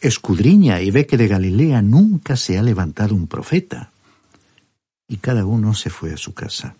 Escudriña 0.00 0.80
y 0.80 0.90
ve 0.90 1.06
que 1.06 1.18
de 1.18 1.28
Galilea 1.28 1.82
nunca 1.82 2.34
se 2.34 2.56
ha 2.56 2.62
levantado 2.62 3.14
un 3.14 3.26
profeta. 3.26 3.90
Y 5.06 5.18
cada 5.18 5.44
uno 5.44 5.74
se 5.74 5.90
fue 5.90 6.14
a 6.14 6.16
su 6.16 6.32
casa. 6.32 6.76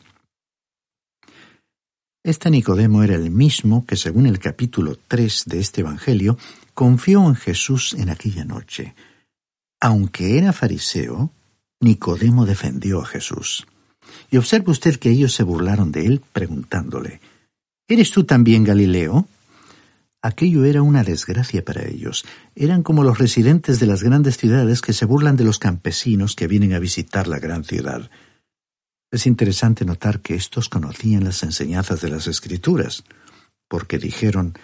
Este 2.25 2.51
Nicodemo 2.51 3.03
era 3.03 3.17
el 3.17 3.31
mismo 3.31 3.85
que, 3.85 3.97
según 3.97 4.25
el 4.25 4.39
capítulo 4.39 4.97
3 5.09 5.45
de 5.45 5.61
este 5.61 5.83
Evangelio, 5.83 6.39
confió 6.73 7.29
en 7.29 7.35
Jesús 7.35 7.93
en 7.99 8.09
aquella 8.09 8.47
noche. 8.47 8.95
Aunque 9.79 10.39
era 10.39 10.55
fariseo, 10.55 11.31
Nicodemo 11.81 12.47
defendió 12.47 13.03
a 13.03 13.05
Jesús. 13.05 13.67
Y 14.31 14.39
observe 14.39 14.71
usted 14.71 14.97
que 14.99 15.11
ellos 15.11 15.35
se 15.35 15.43
burlaron 15.43 15.93
de 15.93 16.07
él 16.07 16.23
preguntándole, 16.33 17.21
¿Eres 17.89 18.11
tú 18.11 18.25
también 18.25 18.65
Galileo? 18.65 19.29
Aquello 20.23 20.65
era 20.65 20.83
una 20.83 21.05
desgracia 21.05 21.65
para 21.65 21.87
ellos. 21.87 22.25
Eran 22.57 22.83
como 22.83 23.05
los 23.05 23.19
residentes 23.19 23.79
de 23.79 23.87
las 23.87 24.03
grandes 24.03 24.37
ciudades 24.37 24.81
que 24.83 24.93
se 24.93 25.05
burlan 25.05 25.37
de 25.37 25.45
los 25.45 25.61
campesinos 25.61 26.35
que 26.35 26.49
vienen 26.49 26.73
a 26.73 26.81
visitar 26.81 27.29
la 27.29 27.39
gran 27.39 27.63
ciudad. 27.63 28.11
Es 29.13 29.27
interesante 29.27 29.85
notar 29.85 30.21
que 30.21 30.35
estos 30.35 30.69
conocían 30.69 31.23
las 31.23 31.45
enseñanzas 31.45 32.01
de 32.01 32.11
las 32.11 32.27
Escrituras, 32.27 33.05
porque 33.69 33.99
dijeron, 33.99 34.55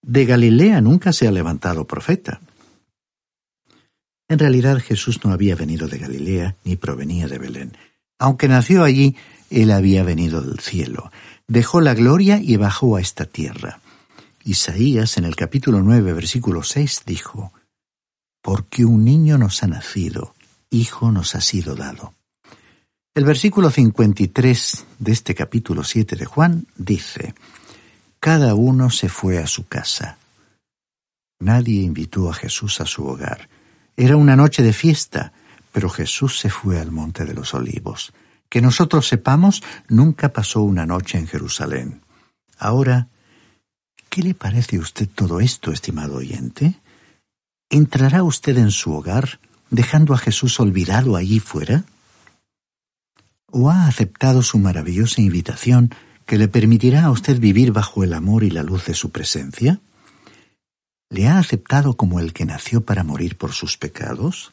de 0.00 0.24
Galilea 0.24 0.80
nunca 0.80 1.12
se 1.12 1.28
ha 1.28 1.32
levantado 1.32 1.86
profeta. 1.86 2.40
En 4.28 4.38
realidad 4.38 4.78
Jesús 4.78 5.22
no 5.24 5.32
había 5.32 5.54
venido 5.54 5.86
de 5.86 5.98
Galilea 5.98 6.56
ni 6.64 6.76
provenía 6.76 7.28
de 7.28 7.38
Belén. 7.38 7.76
Aunque 8.18 8.48
nació 8.48 8.84
allí, 8.84 9.16
él 9.50 9.70
había 9.70 10.02
venido 10.02 10.40
del 10.40 10.60
cielo, 10.60 11.10
dejó 11.46 11.80
la 11.80 11.94
gloria 11.94 12.40
y 12.42 12.56
bajó 12.56 12.96
a 12.96 13.00
esta 13.00 13.24
tierra. 13.24 13.80
Isaías 14.44 15.18
en 15.18 15.24
el 15.24 15.36
capítulo 15.36 15.82
9, 15.82 16.12
versículo 16.12 16.62
6 16.62 17.02
dijo, 17.06 17.52
Porque 18.42 18.84
un 18.84 19.04
niño 19.04 19.38
nos 19.38 19.62
ha 19.62 19.66
nacido, 19.66 20.34
hijo 20.70 21.12
nos 21.12 21.34
ha 21.34 21.40
sido 21.40 21.74
dado. 21.74 22.14
El 23.14 23.24
versículo 23.24 23.70
53 23.70 24.86
de 25.00 25.12
este 25.12 25.34
capítulo 25.34 25.82
7 25.82 26.16
de 26.16 26.24
Juan 26.24 26.66
dice, 26.76 27.34
Cada 28.20 28.54
uno 28.54 28.90
se 28.90 29.08
fue 29.08 29.38
a 29.38 29.46
su 29.46 29.66
casa. 29.66 30.18
Nadie 31.40 31.82
invitó 31.82 32.30
a 32.30 32.34
Jesús 32.34 32.80
a 32.80 32.86
su 32.86 33.06
hogar. 33.06 33.48
Era 33.96 34.16
una 34.16 34.36
noche 34.36 34.62
de 34.62 34.72
fiesta, 34.72 35.32
pero 35.72 35.88
Jesús 35.88 36.38
se 36.38 36.50
fue 36.50 36.80
al 36.80 36.90
monte 36.90 37.24
de 37.24 37.34
los 37.34 37.54
olivos. 37.54 38.12
Que 38.48 38.60
nosotros 38.62 39.08
sepamos, 39.08 39.62
nunca 39.88 40.32
pasó 40.32 40.62
una 40.62 40.86
noche 40.86 41.18
en 41.18 41.26
Jerusalén. 41.26 42.02
Ahora, 42.58 43.08
¿qué 44.08 44.22
le 44.22 44.34
parece 44.34 44.76
a 44.76 44.80
usted 44.80 45.08
todo 45.08 45.40
esto, 45.40 45.70
estimado 45.70 46.16
oyente? 46.16 46.80
¿Entrará 47.70 48.22
usted 48.22 48.56
en 48.56 48.70
su 48.70 48.92
hogar 48.94 49.40
dejando 49.70 50.14
a 50.14 50.18
Jesús 50.18 50.58
olvidado 50.60 51.16
allí 51.16 51.40
fuera? 51.40 51.84
¿O 53.46 53.70
ha 53.70 53.86
aceptado 53.86 54.42
su 54.42 54.58
maravillosa 54.58 55.20
invitación 55.20 55.94
que 56.26 56.38
le 56.38 56.48
permitirá 56.48 57.04
a 57.04 57.10
usted 57.10 57.38
vivir 57.38 57.72
bajo 57.72 58.04
el 58.04 58.12
amor 58.12 58.44
y 58.44 58.50
la 58.50 58.62
luz 58.62 58.86
de 58.86 58.94
su 58.94 59.10
presencia? 59.10 59.80
¿Le 61.10 61.26
ha 61.26 61.38
aceptado 61.38 61.96
como 61.96 62.20
el 62.20 62.32
que 62.32 62.44
nació 62.44 62.82
para 62.82 63.04
morir 63.04 63.36
por 63.36 63.52
sus 63.52 63.78
pecados? 63.78 64.52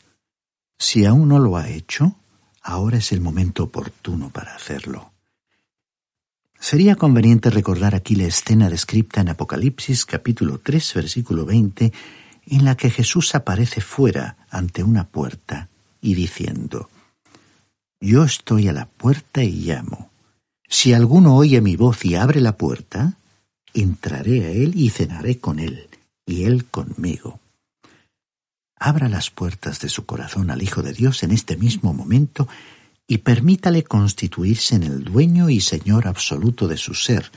Si 0.79 1.05
aún 1.05 1.27
no 1.27 1.39
lo 1.39 1.57
ha 1.57 1.69
hecho, 1.69 2.15
ahora 2.65 2.97
es 2.97 3.11
el 3.11 3.21
momento 3.21 3.65
oportuno 3.65 4.31
para 4.31 4.55
hacerlo. 4.55 5.13
Sería 6.59 6.95
conveniente 6.95 7.51
recordar 7.51 7.93
aquí 7.93 8.15
la 8.15 8.25
escena 8.25 8.69
descrita 8.69 9.21
en 9.21 9.29
Apocalipsis 9.29 10.03
capítulo 10.05 10.59
3 10.59 10.95
versículo 10.95 11.45
20 11.45 11.93
en 12.47 12.65
la 12.65 12.75
que 12.75 12.89
Jesús 12.89 13.35
aparece 13.35 13.81
fuera 13.81 14.37
ante 14.49 14.83
una 14.83 15.07
puerta 15.07 15.69
y 16.01 16.15
diciendo, 16.15 16.89
Yo 17.99 18.23
estoy 18.23 18.67
a 18.67 18.73
la 18.73 18.87
puerta 18.87 19.43
y 19.43 19.51
llamo. 19.51 20.09
Si 20.67 20.93
alguno 20.93 21.35
oye 21.35 21.61
mi 21.61 21.75
voz 21.75 22.03
y 22.03 22.15
abre 22.15 22.41
la 22.41 22.57
puerta, 22.57 23.19
entraré 23.75 24.45
a 24.45 24.49
él 24.49 24.73
y 24.75 24.89
cenaré 24.89 25.37
con 25.37 25.59
él, 25.59 25.87
y 26.25 26.45
él 26.45 26.65
conmigo 26.65 27.39
abra 28.77 29.09
las 29.09 29.29
puertas 29.29 29.79
de 29.79 29.89
su 29.89 30.05
corazón 30.05 30.51
al 30.51 30.61
Hijo 30.61 30.81
de 30.81 30.93
Dios 30.93 31.23
en 31.23 31.31
este 31.31 31.57
mismo 31.57 31.93
momento 31.93 32.47
y 33.07 33.19
permítale 33.19 33.83
constituirse 33.83 34.75
en 34.75 34.83
el 34.83 35.03
dueño 35.03 35.49
y 35.49 35.61
Señor 35.61 36.07
absoluto 36.07 36.67
de 36.67 36.77
su 36.77 36.93
ser, 36.93 37.31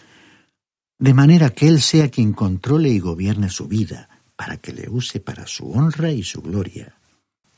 de 0.99 1.15
manera 1.15 1.51
que 1.51 1.69
Él 1.69 1.81
sea 1.81 2.11
quien 2.11 2.33
controle 2.33 2.89
y 2.89 2.99
gobierne 2.99 3.51
su 3.51 3.69
vida, 3.69 4.09
para 4.35 4.57
que 4.57 4.73
le 4.73 4.89
use 4.89 5.21
para 5.21 5.47
su 5.47 5.71
honra 5.71 6.11
y 6.11 6.23
su 6.23 6.41
gloria. 6.43 6.95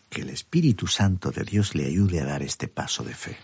Que 0.08 0.22
el 0.22 0.30
Espíritu 0.30 0.86
Santo 0.86 1.30
de 1.30 1.44
Dios 1.44 1.74
le 1.74 1.86
ayude 1.86 2.20
a 2.20 2.24
dar 2.24 2.42
este 2.42 2.68
paso 2.68 3.04
de 3.04 3.14
fe. 3.14 3.36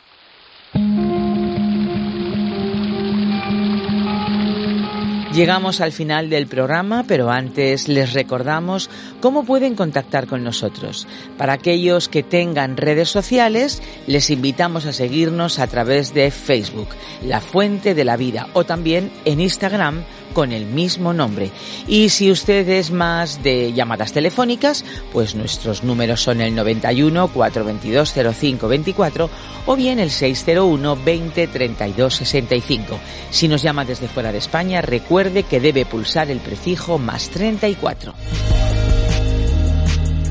Llegamos 5.37 5.83
al 5.83 5.93
final 5.93 6.31
del 6.31 6.47
programa, 6.47 7.05
pero 7.07 7.31
antes 7.31 7.89
les 7.89 8.15
recordamos 8.15 8.89
cómo 9.21 9.45
pueden 9.45 9.75
contactar 9.75 10.27
con 10.27 10.43
nosotros. 10.43 11.07
Para 11.37 11.53
aquellos 11.53 12.09
que 12.09 12.23
tengan 12.23 12.79
redes 12.79 13.11
sociales, 13.11 13.83
les 14.07 14.31
invitamos 14.31 14.87
a 14.87 14.95
seguirnos 14.95 15.59
a 15.59 15.67
través 15.67 16.15
de 16.15 16.31
Facebook, 16.31 16.89
La 17.23 17.43
Fuente 17.43 17.95
de 17.95 18.07
la 18.07 18.17
Vida, 18.17 18.49
o 18.55 18.65
también 18.65 19.13
en 19.27 19.43
Instagram 19.43 20.05
con 20.37 20.53
el 20.53 20.67
mismo 20.67 21.15
nombre. 21.15 21.51
Y 21.89 22.11
si 22.11 22.31
usted 22.31 22.69
es 22.69 22.91
más 22.91 23.43
de 23.43 23.73
llamadas 23.73 24.13
telefónicas, 24.13 24.85
pues 25.11 25.35
nuestros 25.35 25.83
números 25.83 26.21
son 26.21 26.43
el 26.43 26.55
91 26.55 27.29
422 27.29 28.13
0524 28.13 29.31
o 29.65 29.77
bien 29.77 29.99
el 29.99 30.11
601 30.11 30.99
20 31.03 31.47
32 31.47 32.15
65. 32.17 32.99
Si 33.31 33.49
nos 33.49 33.63
llama 33.63 33.87
desde 33.87 34.09
fuera 34.09 34.31
de 34.31 34.37
España, 34.37 34.83
recuerde 34.83 35.26
que 35.45 35.61
debe 35.61 35.87
pulsar 35.87 36.31
el 36.31 36.39
prefijo 36.39 36.99
más 36.99 37.29
34. 37.31 38.15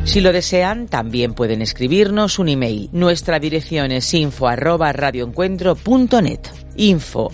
Si 0.06 0.22
lo 0.22 0.32
desean, 0.32 0.88
también 0.88 1.34
pueden 1.34 1.62
escribirnos 1.62 2.40
un 2.40 2.50
email. 2.50 2.90
Nuestra 2.92 3.40
dirección 3.40 3.92
es 3.92 4.14
info 4.14 4.48
arroba 4.48 4.94
radioencuentro.net 4.94 6.65
info. 6.76 7.32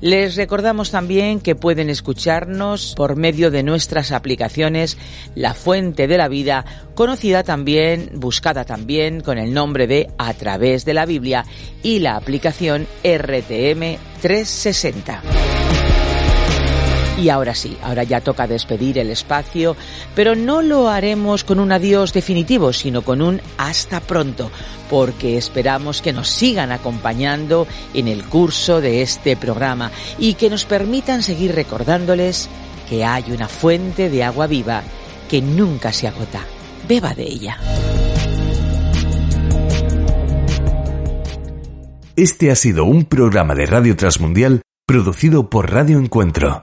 Les 0.00 0.36
recordamos 0.36 0.90
también 0.90 1.40
que 1.40 1.54
pueden 1.54 1.90
escucharnos 1.90 2.94
por 2.96 3.16
medio 3.16 3.50
de 3.50 3.62
nuestras 3.62 4.12
aplicaciones 4.12 4.96
La 5.34 5.54
Fuente 5.54 6.06
de 6.06 6.18
la 6.18 6.28
Vida, 6.28 6.64
conocida 6.94 7.42
también, 7.42 8.10
buscada 8.14 8.64
también 8.64 9.20
con 9.20 9.38
el 9.38 9.52
nombre 9.52 9.86
de 9.86 10.10
A 10.18 10.34
través 10.34 10.84
de 10.84 10.94
la 10.94 11.06
Biblia 11.06 11.44
y 11.82 11.98
la 11.98 12.16
aplicación 12.16 12.86
RTM 13.02 13.98
360. 14.20 15.67
Y 17.20 17.30
ahora 17.30 17.54
sí, 17.54 17.76
ahora 17.82 18.04
ya 18.04 18.20
toca 18.20 18.46
despedir 18.46 18.98
el 18.98 19.10
espacio, 19.10 19.76
pero 20.14 20.36
no 20.36 20.62
lo 20.62 20.88
haremos 20.88 21.42
con 21.42 21.58
un 21.58 21.72
adiós 21.72 22.12
definitivo, 22.12 22.72
sino 22.72 23.02
con 23.02 23.20
un 23.20 23.40
hasta 23.56 24.00
pronto, 24.00 24.50
porque 24.88 25.36
esperamos 25.36 26.00
que 26.00 26.12
nos 26.12 26.28
sigan 26.28 26.70
acompañando 26.70 27.66
en 27.92 28.06
el 28.06 28.24
curso 28.24 28.80
de 28.80 29.02
este 29.02 29.36
programa 29.36 29.90
y 30.18 30.34
que 30.34 30.48
nos 30.48 30.64
permitan 30.64 31.22
seguir 31.22 31.54
recordándoles 31.54 32.48
que 32.88 33.04
hay 33.04 33.24
una 33.32 33.48
fuente 33.48 34.08
de 34.10 34.22
agua 34.22 34.46
viva 34.46 34.82
que 35.28 35.42
nunca 35.42 35.92
se 35.92 36.06
agota. 36.06 36.40
Beba 36.88 37.14
de 37.14 37.24
ella. 37.24 37.58
Este 42.16 42.50
ha 42.50 42.56
sido 42.56 42.84
un 42.84 43.04
programa 43.04 43.54
de 43.54 43.66
Radio 43.66 43.96
Transmundial 43.96 44.62
producido 44.88 45.50
por 45.50 45.70
Radio 45.70 45.98
Encuentro, 45.98 46.62